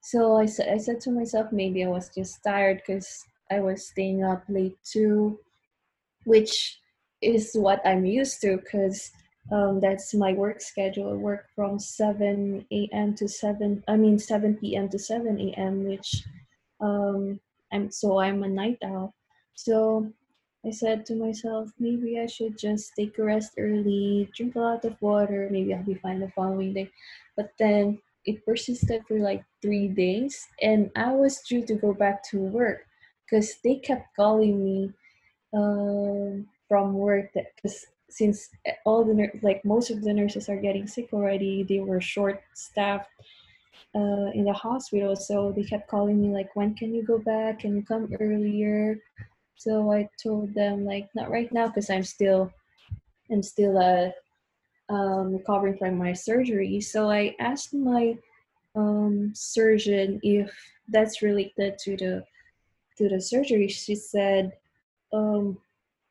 [0.01, 3.87] so I said, I said to myself, maybe I was just tired because I was
[3.87, 5.39] staying up late too,
[6.25, 6.81] which
[7.21, 9.13] is what I'm used to because
[9.53, 11.11] um, that's my work schedule.
[11.13, 13.15] I work from 7 a.m.
[13.17, 14.89] to 7, I mean 7 p.m.
[14.89, 16.25] to 7 a.m., which
[16.81, 17.41] um,
[17.73, 19.15] I'm, so I'm a night owl.
[19.55, 20.11] So
[20.67, 24.85] I said to myself, maybe I should just take a rest early, drink a lot
[24.85, 26.91] of water, maybe I'll be fine the following day.
[27.37, 32.23] But then it persisted for like three days and i was due to go back
[32.23, 32.87] to work
[33.25, 34.91] because they kept calling me
[35.55, 38.51] um, from work because since
[38.85, 43.09] all the like most of the nurses are getting sick already they were short staffed
[43.95, 47.61] uh, in the hospital so they kept calling me like when can you go back
[47.61, 48.99] can you come earlier
[49.61, 52.51] so i told them like not right now because i'm still
[53.31, 54.11] i'm still uh,
[54.91, 56.81] um, recovering from my surgery.
[56.81, 58.19] So I asked my
[58.75, 60.53] um, surgeon if
[60.89, 62.25] that's related to the
[62.99, 63.69] to the surgery.
[63.69, 64.53] She said
[65.13, 65.59] um,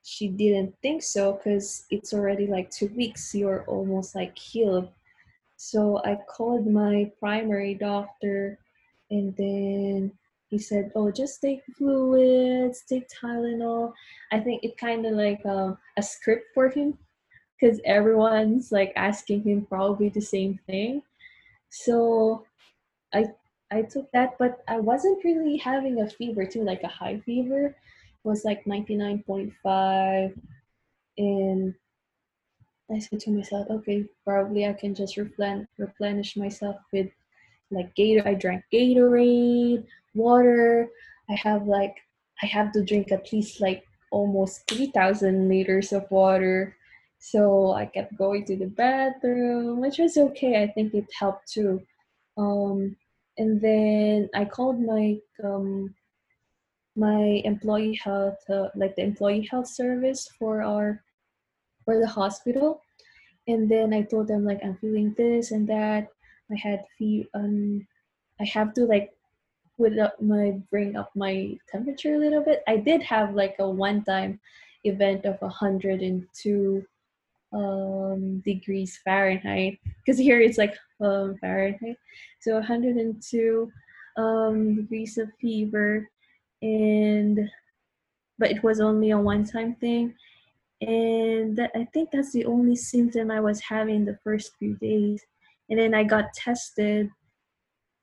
[0.04, 3.36] she didn't think so because it's already like two weeks.
[3.36, 4.90] You're almost like healed.
[5.58, 8.58] So I called my primary doctor,
[9.12, 10.12] and then
[10.50, 13.94] he said, "Oh, just take fluids, take Tylenol."
[14.32, 16.98] I think it kind of like um, a script for him
[17.60, 21.04] because everyone's like asking him probably the same thing.
[21.70, 22.46] So
[23.14, 23.26] I
[23.72, 27.68] I took that, but I wasn't really having a fever too, like a high fever.
[27.68, 27.76] It
[28.28, 30.34] was like 99.5
[31.18, 31.76] and
[32.92, 37.10] I said to myself, okay, probably I can just replen- replenish myself with
[37.72, 38.28] like Gator.
[38.28, 40.90] I drank Gatorade, water.
[41.30, 41.96] I have like
[42.42, 46.76] I have to drink at least like almost 3,000 liters of water.
[47.20, 50.64] So I kept going to the bathroom, which was okay.
[50.64, 51.82] I think it helped too.
[52.38, 52.96] Um,
[53.38, 55.94] and then I called my um,
[56.96, 61.04] my employee health, uh, like the employee health service for our
[61.86, 62.82] for the hospital,
[63.48, 66.08] and then I told them like I'm feeling this and that.
[66.52, 67.86] I had fee um,
[68.40, 69.12] I have to like
[69.78, 72.64] would up my bring up my temperature a little bit.
[72.68, 74.40] I did have like a one time
[74.84, 76.86] event of 102
[77.52, 81.98] um, degrees Fahrenheit because here it's like um, Fahrenheit.
[82.42, 83.72] So 102
[84.18, 86.10] um, degrees of fever,
[86.62, 87.50] and
[88.38, 90.14] but it was only a one time thing.
[90.82, 95.22] And that, I think that's the only symptom I was having the first few days.
[95.70, 97.10] And then I got tested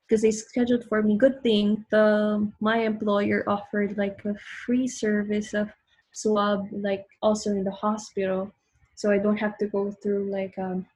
[0.06, 1.16] because they scheduled for me.
[1.16, 5.68] Good thing the my employer offered like a free service of
[6.12, 8.52] swab, like also in the hospital,
[8.94, 10.86] so I don't have to go through like um,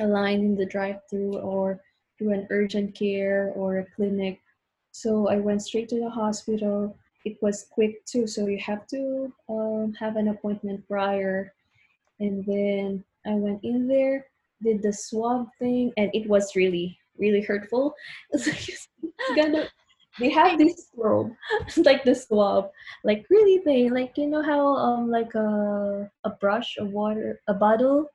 [0.00, 1.80] a line in the drive-through or
[2.18, 4.40] to an urgent care or a clinic.
[4.90, 6.96] So I went straight to the hospital.
[7.24, 11.52] It was quick too, so you have to um, have an appointment prior.
[12.18, 14.26] And then I went in there,
[14.62, 17.94] did the swab thing, and it was really really hurtful.
[18.32, 19.68] It's like gonna
[20.20, 21.32] they have this probe,
[21.84, 22.70] like the swab,
[23.04, 27.54] like really they like you know how um like a a brush, a water, a
[27.54, 28.10] bottle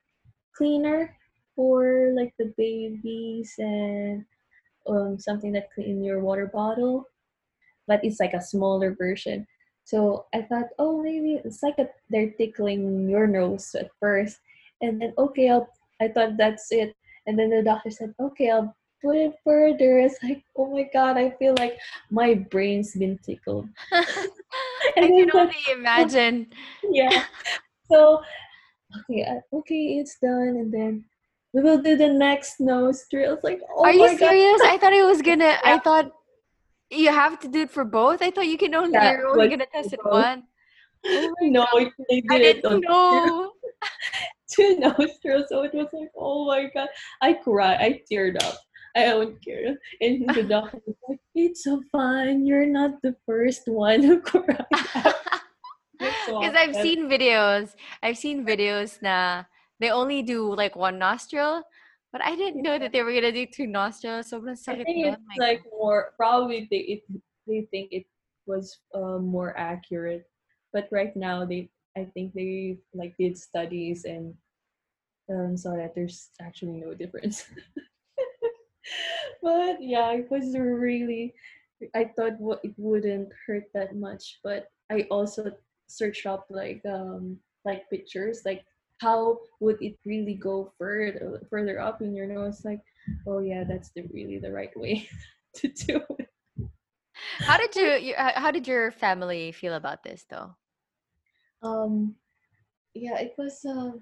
[0.55, 1.15] cleaner
[1.55, 4.25] for like the babies and
[4.87, 7.05] um something that clean your water bottle,
[7.87, 9.47] but it's like a smaller version.
[9.83, 14.37] So I thought, oh, maybe it's like a, they're tickling your nose at first,
[14.81, 15.69] and then okay, I'll,
[16.01, 16.95] I thought that's it,
[17.25, 19.99] and then the doctor said, okay, I'll put it further.
[19.99, 21.77] It's like, oh my god, I feel like
[22.11, 23.67] my brain's been tickled.
[23.91, 24.31] I
[24.95, 26.47] can only imagine.
[26.83, 27.23] Yeah.
[27.89, 28.21] So,
[28.99, 31.05] okay, uh, okay, it's done, and then
[31.53, 33.33] we will do the next nostril.
[33.33, 34.61] It's like, oh Are you serious?
[34.61, 34.69] God.
[34.69, 35.57] I thought it was gonna.
[35.63, 36.11] I thought
[36.89, 38.21] you have to do it for both.
[38.21, 38.93] I thought you can only.
[38.93, 40.13] Yeah, you're only gonna test it both.
[40.13, 40.43] one.
[41.05, 41.91] Oh no, God.
[42.09, 43.51] they did I didn't on know.
[44.49, 45.45] two nostrils.
[45.49, 46.89] So it was like, oh my god,
[47.21, 48.57] I cried, I teared up.
[48.95, 49.77] I don't care.
[50.01, 52.45] And the doctor was like, it's so fine.
[52.45, 54.65] You're not the first one who cried.
[55.99, 57.73] Because I've seen videos.
[58.01, 59.43] I've seen videos na
[59.79, 61.63] they only do like one nostril,
[62.11, 64.29] but I didn't know that they were gonna do two nostrils.
[64.29, 67.03] So I think it's my like more probably they it
[67.45, 68.05] they think it
[68.45, 70.25] was uh, more accurate,
[70.73, 74.33] but right now they I think they like did studies and
[75.29, 77.45] um, saw that there's actually no difference.
[79.41, 81.33] but yeah, it was really.
[81.95, 85.51] I thought what it wouldn't hurt that much, but I also
[85.87, 88.63] searched up like um like pictures like
[88.99, 92.81] how would it really go further further up in your nose like
[93.27, 95.07] oh yeah that's the really the right way
[95.55, 96.27] to do it
[97.39, 100.55] How did you, you uh, how did your family feel about this though?
[101.63, 102.15] Um
[102.93, 103.99] yeah it was um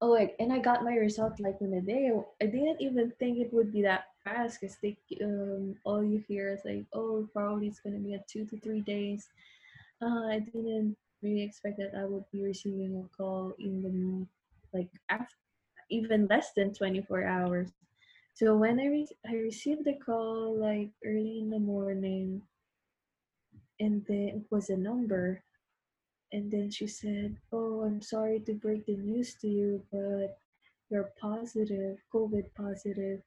[0.00, 2.10] oh like and i got my result like in a day.
[2.42, 6.52] I didn't even think it would be that fast because they um all you hear
[6.52, 9.28] is like oh probably it's gonna be a two to three days.
[10.02, 14.90] Uh i didn't really expect that i would be receiving a call in the like
[15.08, 15.34] after
[15.90, 17.70] even less than 24 hours.
[18.34, 22.42] So when i re- i received the call like early in the morning
[23.80, 25.42] and then it was a number
[26.32, 30.38] and then she said, "Oh, I'm sorry to break the news to you, but
[30.90, 33.22] you're positive, COVID positive."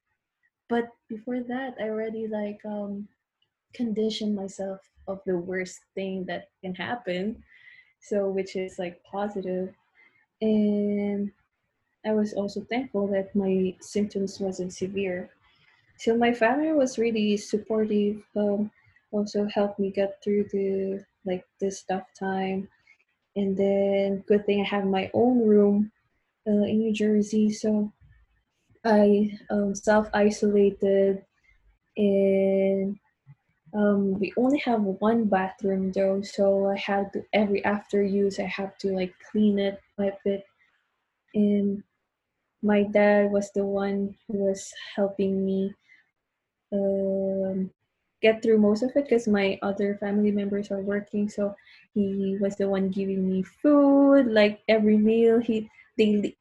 [0.70, 3.08] But before that, I already like um
[3.74, 7.44] conditioned myself of the worst thing that can happen.
[8.02, 9.74] So which is like positive.
[10.42, 11.32] And
[12.06, 15.30] I was also thankful that my symptoms wasn't severe.
[15.98, 18.24] So my family was really supportive.
[18.36, 18.72] Um,
[19.12, 22.70] also helped me get through the like this tough time
[23.36, 25.92] and then good thing I have my own room
[26.48, 27.92] uh, in New Jersey, so
[28.86, 31.24] I um, self isolated,
[31.98, 32.98] and
[33.74, 38.46] um, we only have one bathroom though, so I have to every after use I
[38.46, 40.46] have to like clean it, wipe it,
[41.36, 41.84] and
[42.62, 45.74] my dad was the one who was helping me
[46.74, 47.72] um,
[48.22, 51.56] get through most of it because my other family members are working so
[51.94, 55.40] he was the one giving me food like every meal.
[55.40, 56.36] He they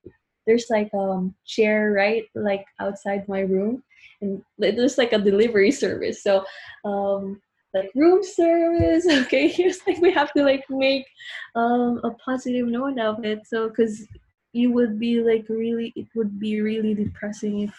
[0.47, 3.83] there's like um chair right like outside my room
[4.21, 6.23] and there's like a delivery service.
[6.23, 6.45] So
[6.85, 7.41] um
[7.75, 11.07] like room service okay here's like we have to like make
[11.55, 13.47] um a positive note of it.
[13.47, 14.07] So because
[14.53, 17.75] you would be like really it would be really depressing if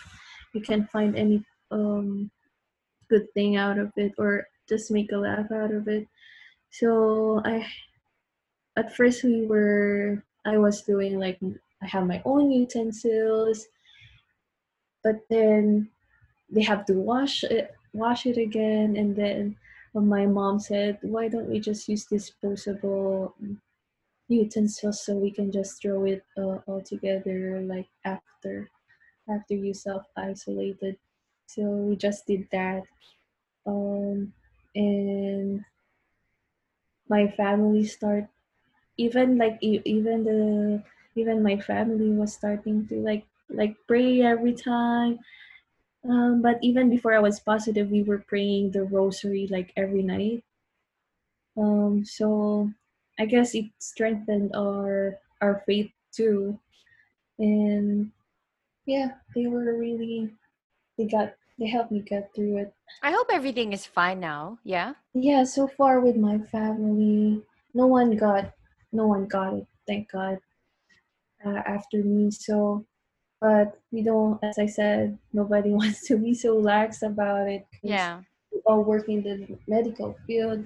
[0.54, 2.30] you can't find any um
[3.10, 6.08] good thing out of it or just make a laugh out of it.
[6.72, 7.66] So I
[8.78, 11.40] at first we were I was doing like
[11.82, 13.66] I have my own utensils,
[15.04, 15.90] but then
[16.50, 18.96] they have to wash it wash it again.
[18.96, 19.56] And then
[19.94, 23.36] my mom said, why don't we just use disposable
[24.28, 28.70] utensils so we can just throw it uh, all together like after
[29.28, 30.98] after you self isolated.
[31.50, 32.84] So we just did that.
[33.68, 34.34] Um,
[34.76, 35.66] and
[37.10, 38.30] my family start
[38.98, 40.84] even like even the
[41.16, 45.20] even my family was starting to like like pray every time.
[46.06, 50.44] Um, but even before i was positive we were praying the rosary like every night.
[51.58, 52.72] Um, so
[53.20, 56.60] i guess it strengthened our our faith too.
[57.40, 58.12] And
[58.86, 60.36] yeah they were really
[60.98, 64.58] they got they helped me get through it I hope everything is fine now.
[64.64, 64.94] Yeah.
[65.14, 67.42] yeah so far with my family
[67.74, 68.52] no one got
[68.92, 70.40] no one got it thank god
[71.46, 72.86] uh, after me so
[73.42, 77.66] but we don't as i said nobody wants to be so lax about it.
[77.84, 78.22] Yeah.
[78.52, 80.66] we all work in the medical field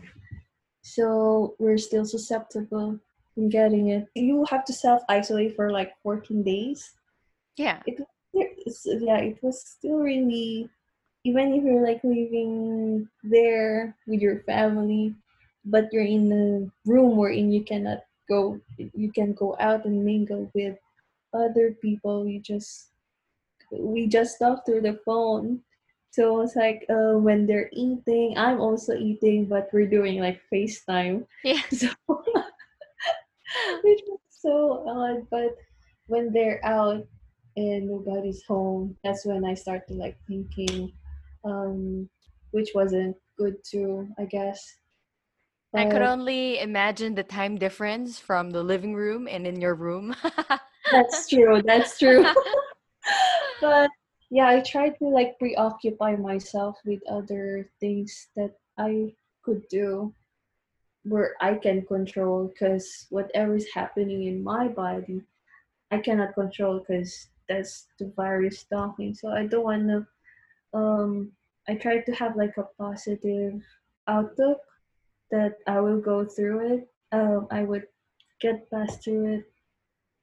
[0.81, 2.99] so we're still susceptible
[3.37, 6.93] in getting it you have to self-isolate for like 14 days
[7.57, 7.79] Yeah.
[7.85, 8.01] it's,
[8.85, 10.69] yeah, it was still really,
[11.23, 15.15] even if you're like living there with your family,
[15.65, 17.99] but you're in a room wherein you cannot
[18.29, 20.77] go, you can go out and mingle with
[21.33, 22.27] other people.
[22.27, 22.89] You just,
[23.71, 25.61] we just talk through the phone.
[26.11, 31.25] So it's like uh, when they're eating, I'm also eating, but we're doing like FaceTime.
[31.43, 31.61] Yeah.
[31.71, 31.89] So
[33.83, 35.27] which was so odd.
[35.29, 35.55] But
[36.07, 37.05] when they're out
[37.55, 40.91] and nobody's home, that's when I start to like thinking,
[41.43, 42.09] um,
[42.51, 44.77] which wasn't good too, I guess.
[45.75, 50.15] I could only imagine the time difference from the living room and in your room.
[50.91, 51.63] that's true.
[51.65, 52.23] That's true.
[53.61, 53.89] but
[54.29, 59.13] yeah, I tried to like preoccupy myself with other things that I
[59.43, 60.13] could do
[61.03, 65.21] where I can control because whatever is happening in my body,
[65.91, 69.13] I cannot control because that's the virus talking.
[69.13, 70.07] So I don't want to.
[70.73, 71.31] Um,
[71.67, 73.61] I try to have like a positive
[74.07, 74.59] outlook
[75.31, 76.87] that I will go through it.
[77.11, 77.85] Um, I would
[78.41, 79.43] get past through it.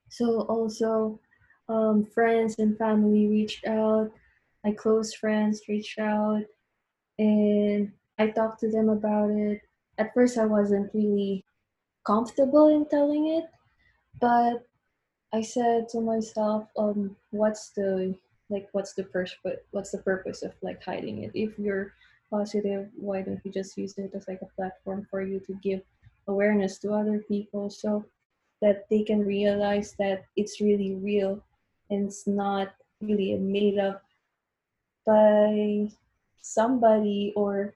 [0.09, 1.20] So also,
[1.68, 4.11] um, friends and family reached out.
[4.64, 6.42] My close friends reached out,
[7.18, 9.62] and I talked to them about it.
[9.96, 11.44] At first, I wasn't really
[12.05, 13.44] comfortable in telling it,
[14.20, 14.66] but
[15.32, 18.16] I said to myself, um, what's the
[18.51, 21.30] like what's the first but what's the purpose of like hiding it?
[21.34, 21.94] If you're
[22.30, 25.80] positive, why don't you just use it as like a platform for you to give
[26.28, 28.05] awareness to other people so
[28.61, 31.42] that they can realize that it's really real
[31.90, 34.03] and it's not really made up
[35.07, 35.88] by
[36.40, 37.74] somebody or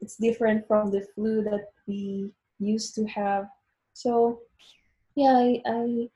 [0.00, 3.48] it's different from the flu that we used to have.
[3.94, 4.40] So
[5.14, 6.08] yeah, I, I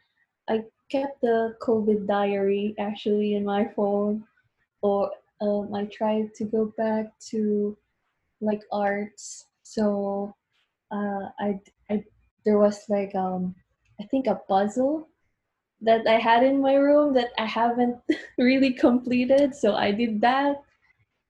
[0.48, 4.24] I kept the COVID diary actually in my phone,
[4.82, 5.10] or
[5.40, 7.76] um, I tried to go back to
[8.40, 9.46] like arts.
[9.62, 10.34] So
[10.90, 11.60] uh, I,
[11.90, 12.04] I
[12.44, 13.54] there was like um
[14.00, 15.08] I think a puzzle
[15.80, 17.96] that I had in my room that I haven't
[18.38, 19.54] really completed.
[19.54, 20.62] So I did that,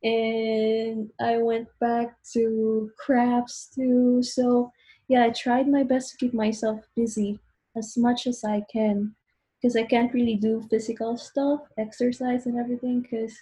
[0.02, 4.22] and I went back to crafts too.
[4.22, 4.72] So
[5.08, 7.38] yeah, I tried my best to keep myself busy
[7.76, 9.14] as much as I can
[9.60, 13.34] because I can't really do physical stuff, exercise and everything because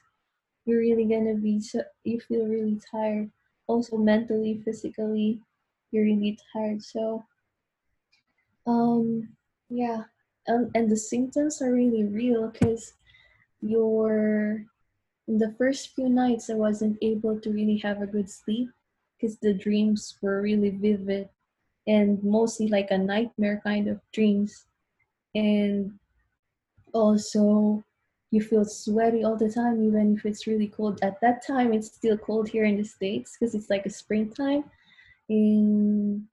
[0.65, 3.31] you're really gonna be so you feel really tired.
[3.67, 5.41] Also mentally, physically,
[5.91, 6.83] you're really tired.
[6.83, 7.25] So
[8.67, 9.29] um
[9.69, 10.05] yeah.
[10.49, 12.93] Um, and the symptoms are really real because
[13.62, 14.65] you're
[15.27, 18.69] in the first few nights I wasn't able to really have a good sleep
[19.17, 21.31] because the dreams were really vivid
[21.87, 24.67] and mostly like a nightmare kind of dreams
[25.35, 25.93] and
[26.95, 27.83] also
[28.31, 30.99] you feel sweaty all the time even if it's really cold.
[31.03, 34.65] At that time it's still cold here in the states because it's like a springtime.
[35.29, 36.25] And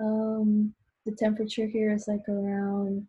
[0.00, 0.74] um
[1.04, 3.06] the temperature here is like around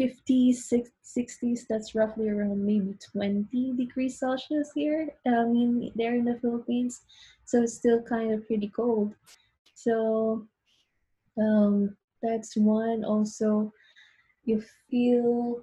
[0.00, 0.72] 50s
[1.04, 7.00] 60s that's roughly around maybe 20 degrees celsius here i mean there in the philippines.
[7.46, 9.14] So it's still kind of pretty cold.
[9.74, 10.46] So
[11.38, 13.04] um that's one.
[13.04, 13.72] Also
[14.46, 15.62] you feel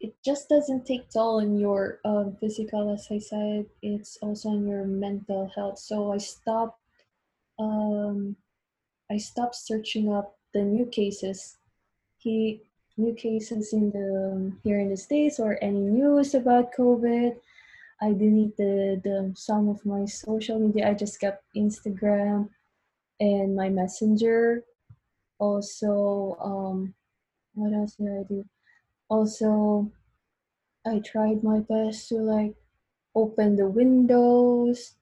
[0.00, 4.66] it just doesn't take toll on your um, physical as i said it's also on
[4.66, 6.80] your mental health so i stopped
[7.58, 8.36] um,
[9.10, 11.58] i stopped searching up the new cases
[12.18, 12.60] he
[12.96, 17.36] new cases in the um, here in the states or any news about covid
[18.00, 20.90] I deleted um, some of my social media.
[20.90, 22.50] I just kept Instagram
[23.20, 24.64] and my messenger.
[25.38, 26.94] Also, um,
[27.56, 28.44] what else did I do?
[29.08, 29.90] Also,
[30.86, 32.54] I tried my best to like
[33.14, 34.94] open the windows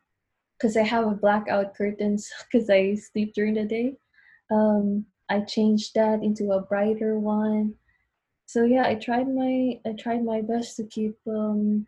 [0.57, 3.97] because I have a blackout curtains because I sleep during the day.
[4.51, 7.75] Um, I changed that into a brighter one.
[8.47, 11.87] So yeah, I tried my I tried my best to keep um,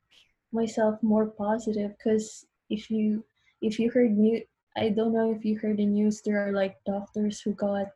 [0.53, 3.25] myself more positive because if you
[3.63, 4.43] if you heard new
[4.77, 7.87] I don't know if you heard the news there are like doctors who got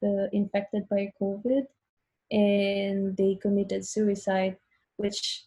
[0.00, 1.66] the infected by COVID
[2.30, 4.56] and they committed suicide,
[4.96, 5.44] which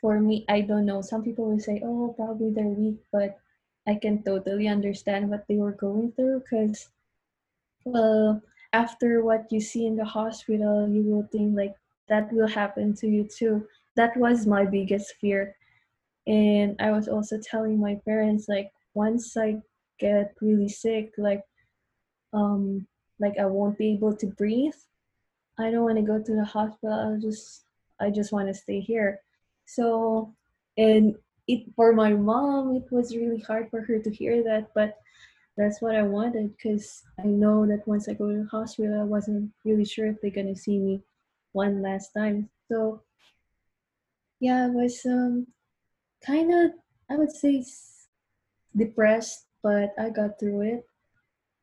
[0.00, 1.02] for me I don't know.
[1.02, 3.38] Some people will say, oh probably they're weak, but
[3.86, 6.88] I can totally understand what they were going through because
[7.94, 8.34] uh,
[8.72, 11.74] after what you see in the hospital, you will think like
[12.08, 13.66] that will happen to you too.
[13.96, 15.56] That was my biggest fear.
[16.26, 19.62] And I was also telling my parents like once I
[19.98, 21.42] get really sick, like
[22.32, 22.86] um
[23.18, 24.78] like I won't be able to breathe.
[25.60, 27.16] I don't want to go to the hospital.
[27.16, 27.64] I just
[28.00, 29.20] I just want to stay here.
[29.66, 30.34] So
[30.76, 31.14] and
[31.46, 34.98] it for my mom it was really hard for her to hear that, but
[35.56, 39.04] that's what I wanted because I know that once I go to the hospital, I
[39.04, 41.02] wasn't really sure if they're gonna see me
[41.52, 42.48] one last time.
[42.68, 43.02] So
[44.38, 45.46] yeah, I was um
[46.24, 46.72] kind of
[47.10, 47.64] I would say
[48.76, 50.86] depressed, but I got through it.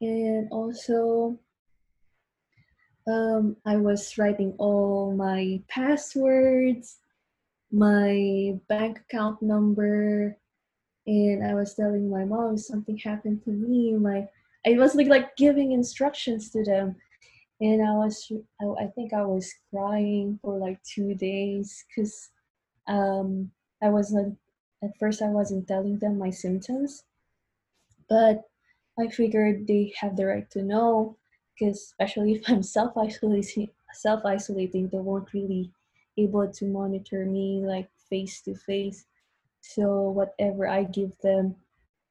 [0.02, 1.40] And also
[3.08, 6.98] um, I was writing all my passwords,
[7.72, 10.38] my bank account number,
[11.06, 13.94] and I was telling my mom something happened to me.
[13.94, 14.28] My
[14.66, 16.96] I was like like giving instructions to them,
[17.62, 18.32] and I was
[18.62, 22.30] I, I think I was crying for like two days because
[22.88, 23.52] um,
[23.82, 24.38] I wasn't
[24.84, 27.04] at first I wasn't telling them my symptoms,
[28.10, 28.44] but
[29.00, 31.16] I figured they have the right to know
[31.58, 35.72] because especially if I'm self isolating self isolating, they won't really
[36.18, 39.06] able to monitor me like face to face.
[39.62, 41.56] So whatever I give them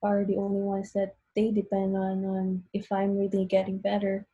[0.02, 4.26] are the only ones that they depend on on if I'm really getting better.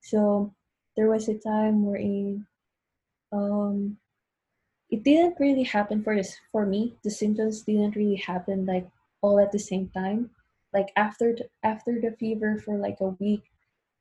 [0.00, 0.54] So
[0.96, 2.46] there was a time where in
[3.32, 3.96] um
[4.90, 6.94] it didn't really happen for this for me.
[7.02, 8.86] The symptoms didn't really happen like
[9.22, 10.30] all at the same time.
[10.72, 13.42] Like after after the fever for like a week,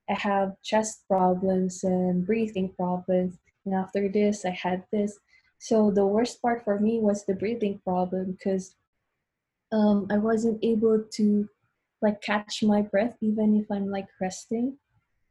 [0.10, 3.38] I have chest problems and breathing problems.
[3.66, 5.18] And after this, I had this.
[5.60, 8.76] So the worst part for me was the breathing problem because
[9.72, 11.50] um, I wasn't able to
[12.02, 14.78] like catch my breath even if I'm like resting.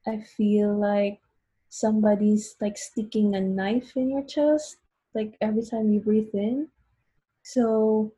[0.06, 1.20] I feel like
[1.68, 4.76] somebody's like sticking a knife in your chest
[5.14, 6.68] like every time you breathe in.
[7.42, 8.12] So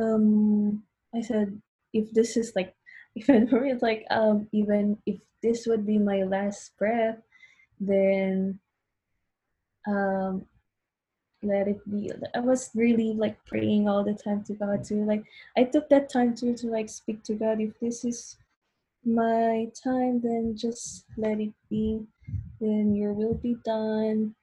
[0.00, 0.82] um
[1.14, 1.60] I said
[1.92, 2.74] if this is like
[3.16, 7.18] even for me it's like um even if this would be my last breath
[7.80, 8.58] then
[9.86, 10.46] um
[11.42, 12.10] let it be.
[12.34, 15.24] I was really like praying all the time to god to like
[15.56, 17.60] i took that time to to like speak to god.
[17.60, 18.36] If this is
[19.04, 22.00] my time then just let it be.
[22.60, 24.34] Then your will be done.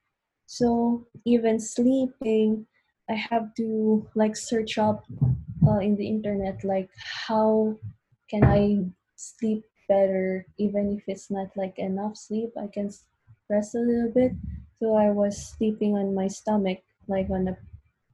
[0.46, 2.66] So even sleeping
[3.10, 5.04] i have to like search up
[5.68, 6.90] uh, in the internet like
[7.28, 7.76] how
[8.30, 8.78] can i
[9.16, 10.46] sleep better?
[10.58, 12.90] Even if it's not like enough sleep i can
[13.50, 14.34] rest a little bit.
[14.80, 17.58] So i was sleeping on my stomach like on a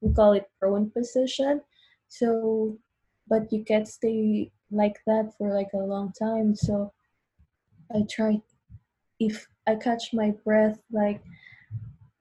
[0.01, 1.61] we call it prone position.
[2.07, 2.78] So
[3.28, 6.55] but you can't stay like that for like a long time.
[6.55, 6.93] So
[7.93, 8.41] i try
[9.20, 11.22] if i catch my breath like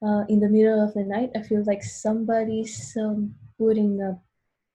[0.02, 4.18] uh, in the middle of the night i feel like somebody's um, putting a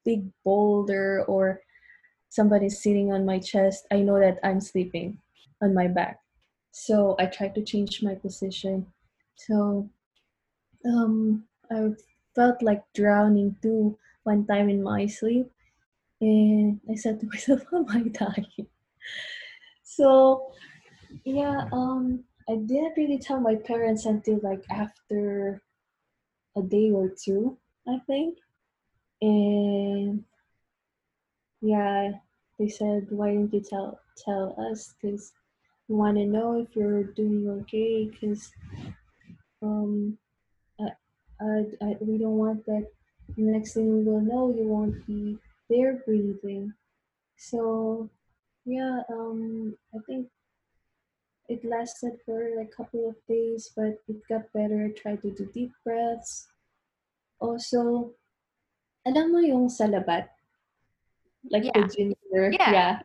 [0.06, 1.62] big boulder or
[2.30, 5.18] somebody's sitting on my chest i know that i'm sleeping
[5.62, 6.20] on my back
[6.72, 8.86] so i try to change my position
[9.36, 9.90] so
[10.86, 11.90] um I
[12.36, 15.50] felt like drowning too one time in my sleep.
[16.22, 18.68] And I said to myself, am I dying?
[19.84, 20.54] So
[21.26, 25.62] yeah, um I didn't really tell my parents until like after
[26.56, 27.58] a day or two,
[27.88, 28.38] I think.
[29.22, 30.24] And
[31.62, 32.12] yeah,
[32.58, 34.94] they said, why didn't you tell tell us?
[35.02, 35.34] Because
[35.88, 38.06] we want to know if you're doing okay.
[38.06, 38.52] Because
[39.62, 40.18] um,
[41.42, 42.88] I, I, we don't want that
[43.38, 45.38] next thing we will know you won't be
[45.70, 46.74] there breathing
[47.38, 48.10] so
[48.66, 50.28] yeah um i think
[51.48, 55.48] it lasted for a couple of days but it got better i tried to do
[55.54, 56.48] deep breaths
[57.40, 58.12] also
[59.08, 60.28] alam mo yung salabat?
[61.52, 61.72] Like Yeah.
[61.76, 62.52] the ginger.
[62.52, 63.02] Yeah.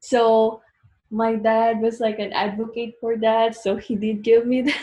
[0.00, 0.62] So
[1.10, 3.56] my dad was like an advocate for that.
[3.56, 4.74] So he did give me the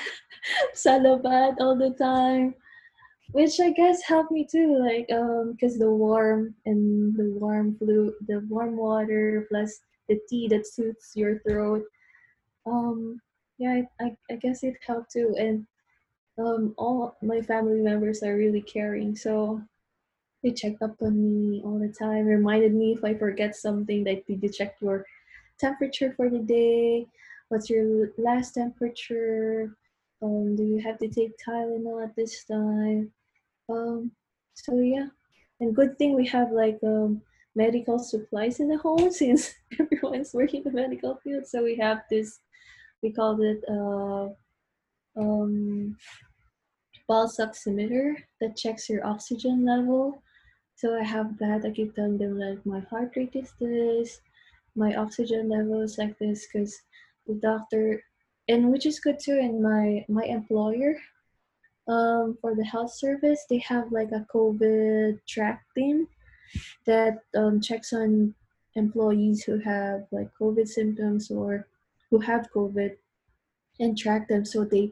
[0.73, 2.55] salabat all the time.
[3.31, 8.13] Which I guess helped me too, like um, because the warm and the warm flu,
[8.27, 11.83] the warm water plus the tea that soothes your throat.
[12.65, 13.19] Um,
[13.57, 15.65] yeah, I, I, I guess it helped too, and
[16.37, 19.61] um, all my family members are really caring, so
[20.45, 24.25] they checked up on me all the time, reminded me if I forget something, like
[24.27, 25.03] did you check your
[25.59, 27.07] temperature for the day?
[27.49, 29.75] What's your last temperature?
[30.21, 33.11] Um, do you have to take Tylenol at this time?
[33.69, 34.11] Um,
[34.53, 35.07] so yeah,
[35.59, 37.21] and good thing we have like um
[37.55, 41.47] medical supplies in the home since everyone's working in the medical field.
[41.47, 42.39] So we have this,
[43.01, 44.27] we called it uh,
[45.17, 45.97] um,
[47.07, 50.21] pulse oximeter that checks your oxygen level.
[50.75, 51.65] So I have that.
[51.65, 54.19] I keep telling them like my heart rate is this,
[54.75, 56.81] my oxygen level is like this, because
[57.27, 58.03] the doctor,
[58.47, 59.39] and which is good too.
[59.39, 60.97] And my my employer,
[61.87, 66.07] um, for the health service, they have like a COVID track team
[66.85, 68.35] that um, checks on
[68.75, 71.67] employees who have like COVID symptoms or
[72.09, 72.95] who have COVID
[73.79, 74.43] and track them.
[74.45, 74.91] So they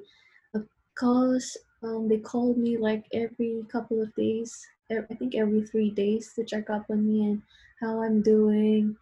[0.56, 0.60] uh,
[0.96, 4.66] calls um, they call me like every couple of days.
[4.92, 7.42] I think every three days to check up on me and
[7.82, 8.96] how I'm doing,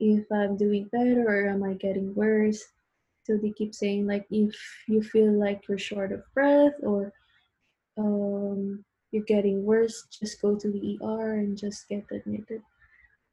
[0.00, 2.64] if I'm doing better or am I getting worse.
[3.24, 4.54] So they keep saying like if
[4.88, 7.12] you feel like you're short of breath or
[7.98, 12.62] um, you're getting worse, just go to the ER and just get admitted.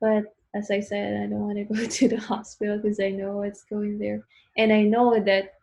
[0.02, 0.26] But
[0.56, 3.64] as I said, I don't want to go to the hospital because I know what's
[3.64, 4.24] going there.
[4.58, 5.54] And I know that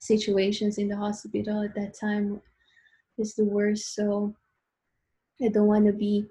[0.00, 2.40] situations in the hospital at that time
[3.18, 3.94] is the worst.
[3.94, 4.34] So
[5.42, 6.26] I don't want to be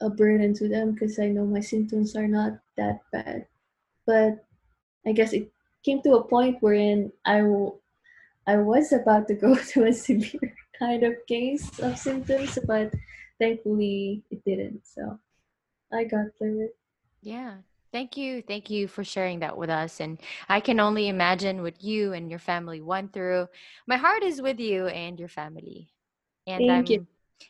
[0.00, 3.46] a burden to them because I know my symptoms are not that bad.
[4.06, 4.44] But
[5.06, 5.50] I guess it
[5.84, 7.78] came to a point wherein I, w-
[8.46, 12.92] I was about to go to a severe kind of case of symptoms, but
[13.40, 14.82] thankfully it didn't.
[14.84, 15.18] So
[15.92, 16.76] I got through it.
[17.22, 17.58] Yeah.
[17.92, 18.42] Thank you.
[18.42, 20.00] Thank you for sharing that with us.
[20.00, 20.18] And
[20.48, 23.48] I can only imagine what you and your family went through.
[23.86, 25.88] My heart is with you and your family.
[26.46, 27.06] And Thank I'm you.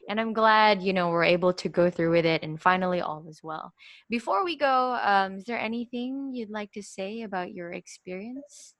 [0.09, 3.24] And I'm glad, you know, we're able to go through with it and finally all
[3.28, 3.72] is well.
[4.09, 8.74] Before we go, um, is there anything you'd like to say about your experience?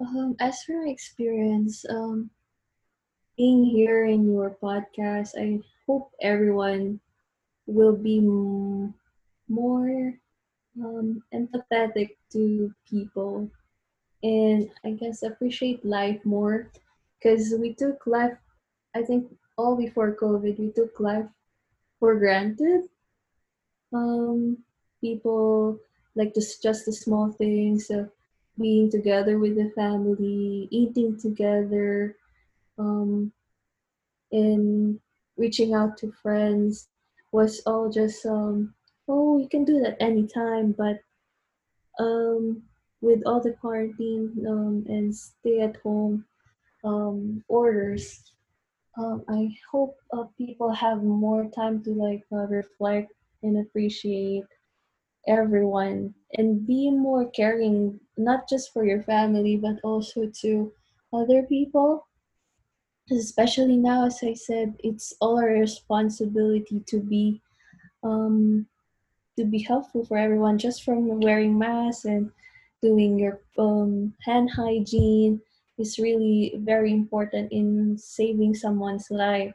[0.00, 2.30] Um, as for my experience, um,
[3.36, 7.00] being here in your podcast, I hope everyone
[7.66, 10.14] will be more
[10.82, 13.50] um, empathetic to people
[14.22, 16.70] and I guess appreciate life more
[17.18, 18.36] because we took life,
[18.96, 21.26] I think, all before COVID, we took life
[22.00, 22.82] for granted.
[23.92, 24.58] Um,
[25.00, 25.78] people
[26.14, 28.10] like just just the small things of
[28.58, 32.16] being together with the family, eating together,
[32.78, 33.32] um,
[34.32, 35.00] and
[35.36, 36.88] reaching out to friends
[37.32, 38.74] was all just um,
[39.08, 41.00] oh you can do that anytime, but
[41.98, 42.62] um,
[43.00, 46.24] with all the quarantine um, and stay at home
[46.84, 48.33] um, orders,
[48.96, 54.44] um, I hope uh, people have more time to like uh, reflect and appreciate
[55.26, 60.72] everyone and be more caring, not just for your family, but also to
[61.12, 62.06] other people.
[63.10, 67.42] Especially now, as I said, it's all our responsibility to be
[68.02, 68.66] um,
[69.36, 72.30] to be helpful for everyone, just from wearing masks and
[72.80, 75.40] doing your um, hand hygiene
[75.78, 79.54] is really very important in saving someone's life.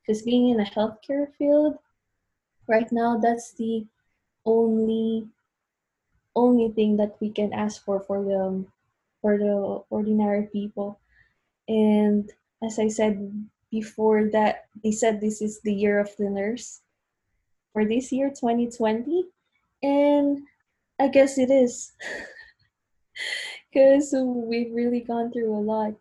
[0.00, 1.78] Because being in a healthcare field
[2.66, 3.86] right now, that's the
[4.44, 5.28] only
[6.36, 8.64] only thing that we can ask for for the
[9.20, 10.98] for the ordinary people.
[11.68, 12.30] And
[12.62, 13.30] as I said
[13.70, 16.80] before, that they said this is the year of the nurse
[17.72, 19.26] for this year, 2020,
[19.82, 20.42] and
[20.98, 21.92] I guess it is.
[23.72, 25.94] because we've really gone through a lot.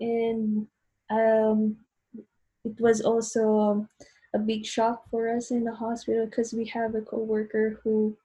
[0.00, 0.66] And
[1.10, 1.76] um,
[2.64, 3.86] it was also
[4.34, 8.16] a big shock for us in the hospital because we have a coworker who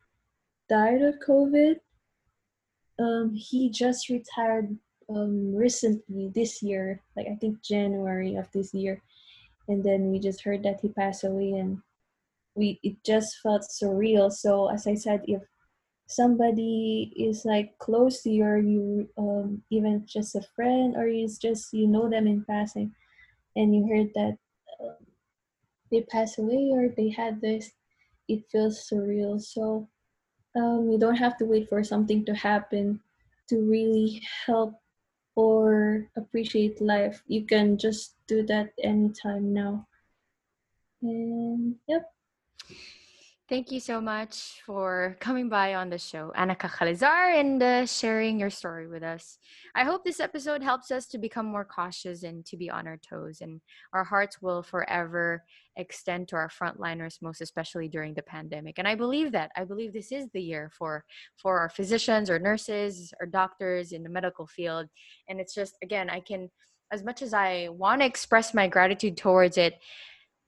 [0.69, 1.79] died of covid.
[2.99, 4.75] Um, he just retired
[5.09, 9.01] um, recently this year like i think january of this year.
[9.69, 11.79] And then we just heard that he passed away and
[12.55, 14.31] we it just felt surreal.
[14.31, 15.41] So as i said if
[16.07, 21.37] somebody is like close to you or you um, even just a friend or it's
[21.37, 22.93] just you know them in passing
[23.57, 24.37] and you heard that
[24.79, 24.95] um,
[25.91, 27.71] they pass away or they had this,
[28.27, 29.41] it feels surreal.
[29.41, 29.89] So
[30.55, 32.99] um, you don't have to wait for something to happen
[33.49, 34.75] to really help
[35.35, 37.21] or appreciate life.
[37.27, 39.87] You can just do that anytime now.
[41.01, 42.11] And yep.
[43.49, 48.37] Thank you so much for coming by on the show, Annika Khalizar, and uh, sharing
[48.41, 49.37] your story with us.
[49.73, 52.97] I hope this episode helps us to become more cautious and to be on our
[52.97, 53.61] toes, and
[53.93, 55.45] our hearts will forever
[55.77, 58.79] extend to our frontliners, most especially during the pandemic.
[58.79, 59.51] And I believe that.
[59.55, 61.05] I believe this is the year for
[61.37, 64.87] for our physicians or nurses or doctors in the medical field.
[65.29, 66.49] And it's just again, I can,
[66.91, 69.79] as much as I want to express my gratitude towards it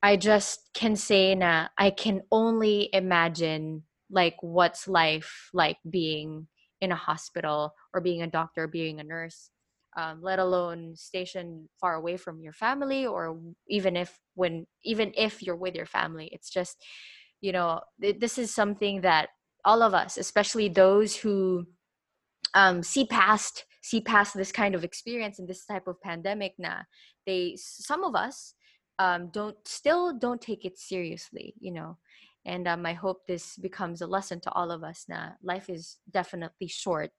[0.02, 6.48] I just can say na I can only imagine like what's life like being
[6.82, 9.50] in a hospital or being a doctor, being a nurse,
[9.98, 13.38] um, let alone stationed far away from your family or
[13.68, 16.78] even if when even if you're with your family, it's just
[17.42, 19.30] you know this is something that
[19.66, 21.66] all of us, especially those who
[22.54, 26.84] um, see past see past this kind of experience and this type of pandemic na
[27.26, 28.54] they some of us
[29.00, 31.98] um, don't still don't take it seriously you know
[32.46, 35.98] and um, i hope this becomes a lesson to all of us na life is
[36.12, 37.12] definitely short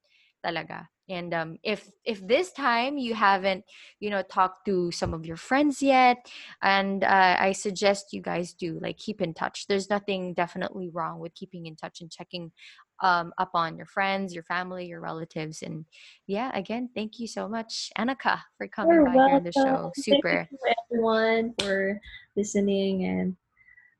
[0.45, 0.89] talaga.
[1.09, 3.65] And um, if if this time you haven't
[3.99, 6.31] you know talked to some of your friends yet
[6.63, 9.67] and uh, i suggest you guys do like keep in touch.
[9.67, 12.53] There's nothing definitely wrong with keeping in touch and checking
[13.01, 15.85] um, up on your friends your family your relatives and
[16.27, 19.93] yeah again thank you so much annika for coming You're by here on the show
[19.97, 20.49] super.
[20.51, 22.01] Thank you everyone for
[22.37, 23.37] listening and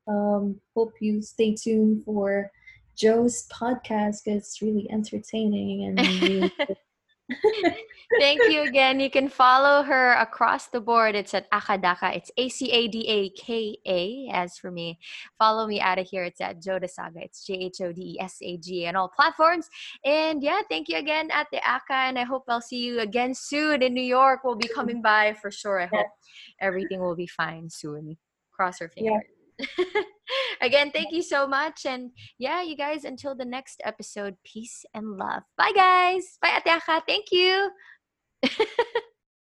[0.07, 2.51] um, hope you stay tuned for
[2.95, 6.51] Joe's podcast because it's really entertaining and really
[8.19, 8.99] Thank you again.
[8.99, 11.15] You can follow her across the board.
[11.15, 12.15] It's at Akadaka.
[12.15, 14.29] It's A C A D A K A.
[14.33, 14.99] As for me,
[15.39, 16.23] follow me out of here.
[16.23, 17.21] It's at Joda Saga.
[17.21, 19.69] It's J H O D E S A G and all platforms.
[20.03, 22.09] And yeah, thank you again Ate Aka.
[22.09, 24.41] And I hope I'll see you again soon in New York.
[24.43, 25.79] We'll be coming by for sure.
[25.79, 26.07] I hope
[26.59, 28.17] everything will be fine soon.
[28.51, 29.23] Cross our fingers.
[30.61, 31.85] Again, thank you so much.
[31.85, 35.43] And yeah, you guys, until the next episode, peace and love.
[35.57, 36.37] Bye, guys.
[36.41, 37.01] Bye, Ate Aka.
[37.07, 37.71] Thank you.